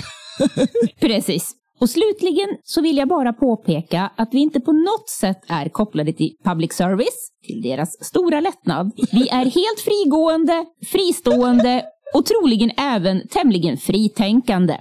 Precis. 1.00 1.56
Och 1.80 1.90
slutligen 1.90 2.48
så 2.64 2.82
vill 2.82 2.98
jag 2.98 3.08
bara 3.08 3.34
påpeka 3.34 4.12
att 4.16 4.30
vi 4.32 4.40
inte 4.40 4.60
på 4.60 4.72
något 4.72 5.10
sätt 5.10 5.42
är 5.48 5.70
kopplade 5.70 6.14
till 6.14 6.36
public 6.44 6.74
service, 6.74 7.32
till 7.48 7.62
deras 7.62 8.06
stora 8.06 8.40
lättnad. 8.40 8.92
Vi 9.12 9.30
är 9.30 9.46
helt 9.46 9.80
frigående, 9.86 10.66
fristående 10.92 11.84
och 12.16 12.26
troligen 12.26 12.72
även 12.78 13.28
tämligen 13.28 13.78
fritänkande. 13.78 14.78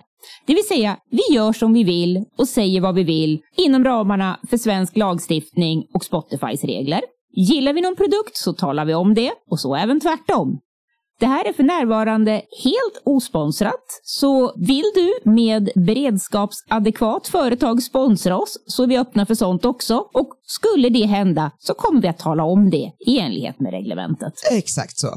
Det 0.47 0.55
vill 0.55 0.66
säga, 0.66 0.97
vi 1.11 1.35
gör 1.35 1.53
som 1.53 1.73
vi 1.73 1.85
vill 1.85 2.25
och 2.38 2.49
säger 2.49 2.81
vad 2.81 2.94
vi 2.94 3.05
vill 3.05 3.40
inom 3.57 3.85
ramarna 3.85 4.40
för 4.51 4.57
svensk 4.57 4.97
lagstiftning 4.97 5.87
och 5.94 6.05
Spotifys 6.05 6.64
regler. 6.64 7.01
Gillar 7.37 7.73
vi 7.73 7.81
någon 7.81 7.97
produkt 7.97 8.37
så 8.37 8.53
talar 8.53 8.85
vi 8.85 8.94
om 8.94 9.14
det 9.14 9.33
och 9.51 9.61
så 9.61 9.75
även 9.77 10.01
tvärtom. 10.01 10.59
Det 11.20 11.27
här 11.27 11.44
är 11.44 11.53
för 11.53 11.62
närvarande 11.62 12.33
helt 12.64 13.03
osponsrat, 13.05 14.01
så 14.03 14.53
vill 14.57 14.85
du 14.94 15.31
med 15.31 15.70
beredskapsadekvat 15.75 17.29
företag 17.29 17.83
sponsra 17.83 18.38
oss 18.38 18.57
så 18.66 18.83
är 18.83 18.87
vi 18.87 18.99
öppna 18.99 19.27
för 19.27 19.35
sånt 19.35 19.64
också. 19.64 19.97
Och 19.97 20.29
skulle 20.47 20.88
det 20.88 21.07
hända 21.07 21.51
så 21.59 21.75
kommer 21.75 22.03
vi 22.03 22.09
att 22.09 22.18
tala 22.18 22.44
om 22.44 22.70
det 22.70 22.92
i 23.07 23.18
enlighet 23.18 23.61
med 23.61 23.73
reglementet. 23.73 24.33
Exakt 24.53 24.99
så. 24.99 25.09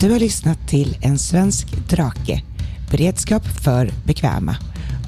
Du 0.00 0.10
har 0.12 0.18
lyssnat 0.18 0.68
till 0.68 0.96
En 1.00 1.18
svensk 1.18 1.88
drake, 1.88 2.42
beredskap 2.90 3.46
för 3.64 3.90
bekväma, 4.04 4.56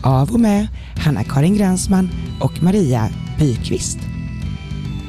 av 0.03 0.31
och 0.31 0.41
med 0.41 0.69
Hanna-Karin 0.97 1.57
Gränsman 1.57 2.11
och 2.41 2.63
Maria 2.63 3.09
Byqvist. 3.39 3.99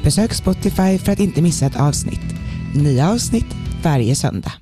Besök 0.04 0.34
Spotify 0.34 0.98
för 0.98 1.12
att 1.12 1.20
inte 1.20 1.42
missa 1.42 1.66
ett 1.66 1.80
avsnitt. 1.80 2.34
Nya 2.74 3.10
avsnitt 3.10 3.56
varje 3.82 4.14
söndag. 4.14 4.52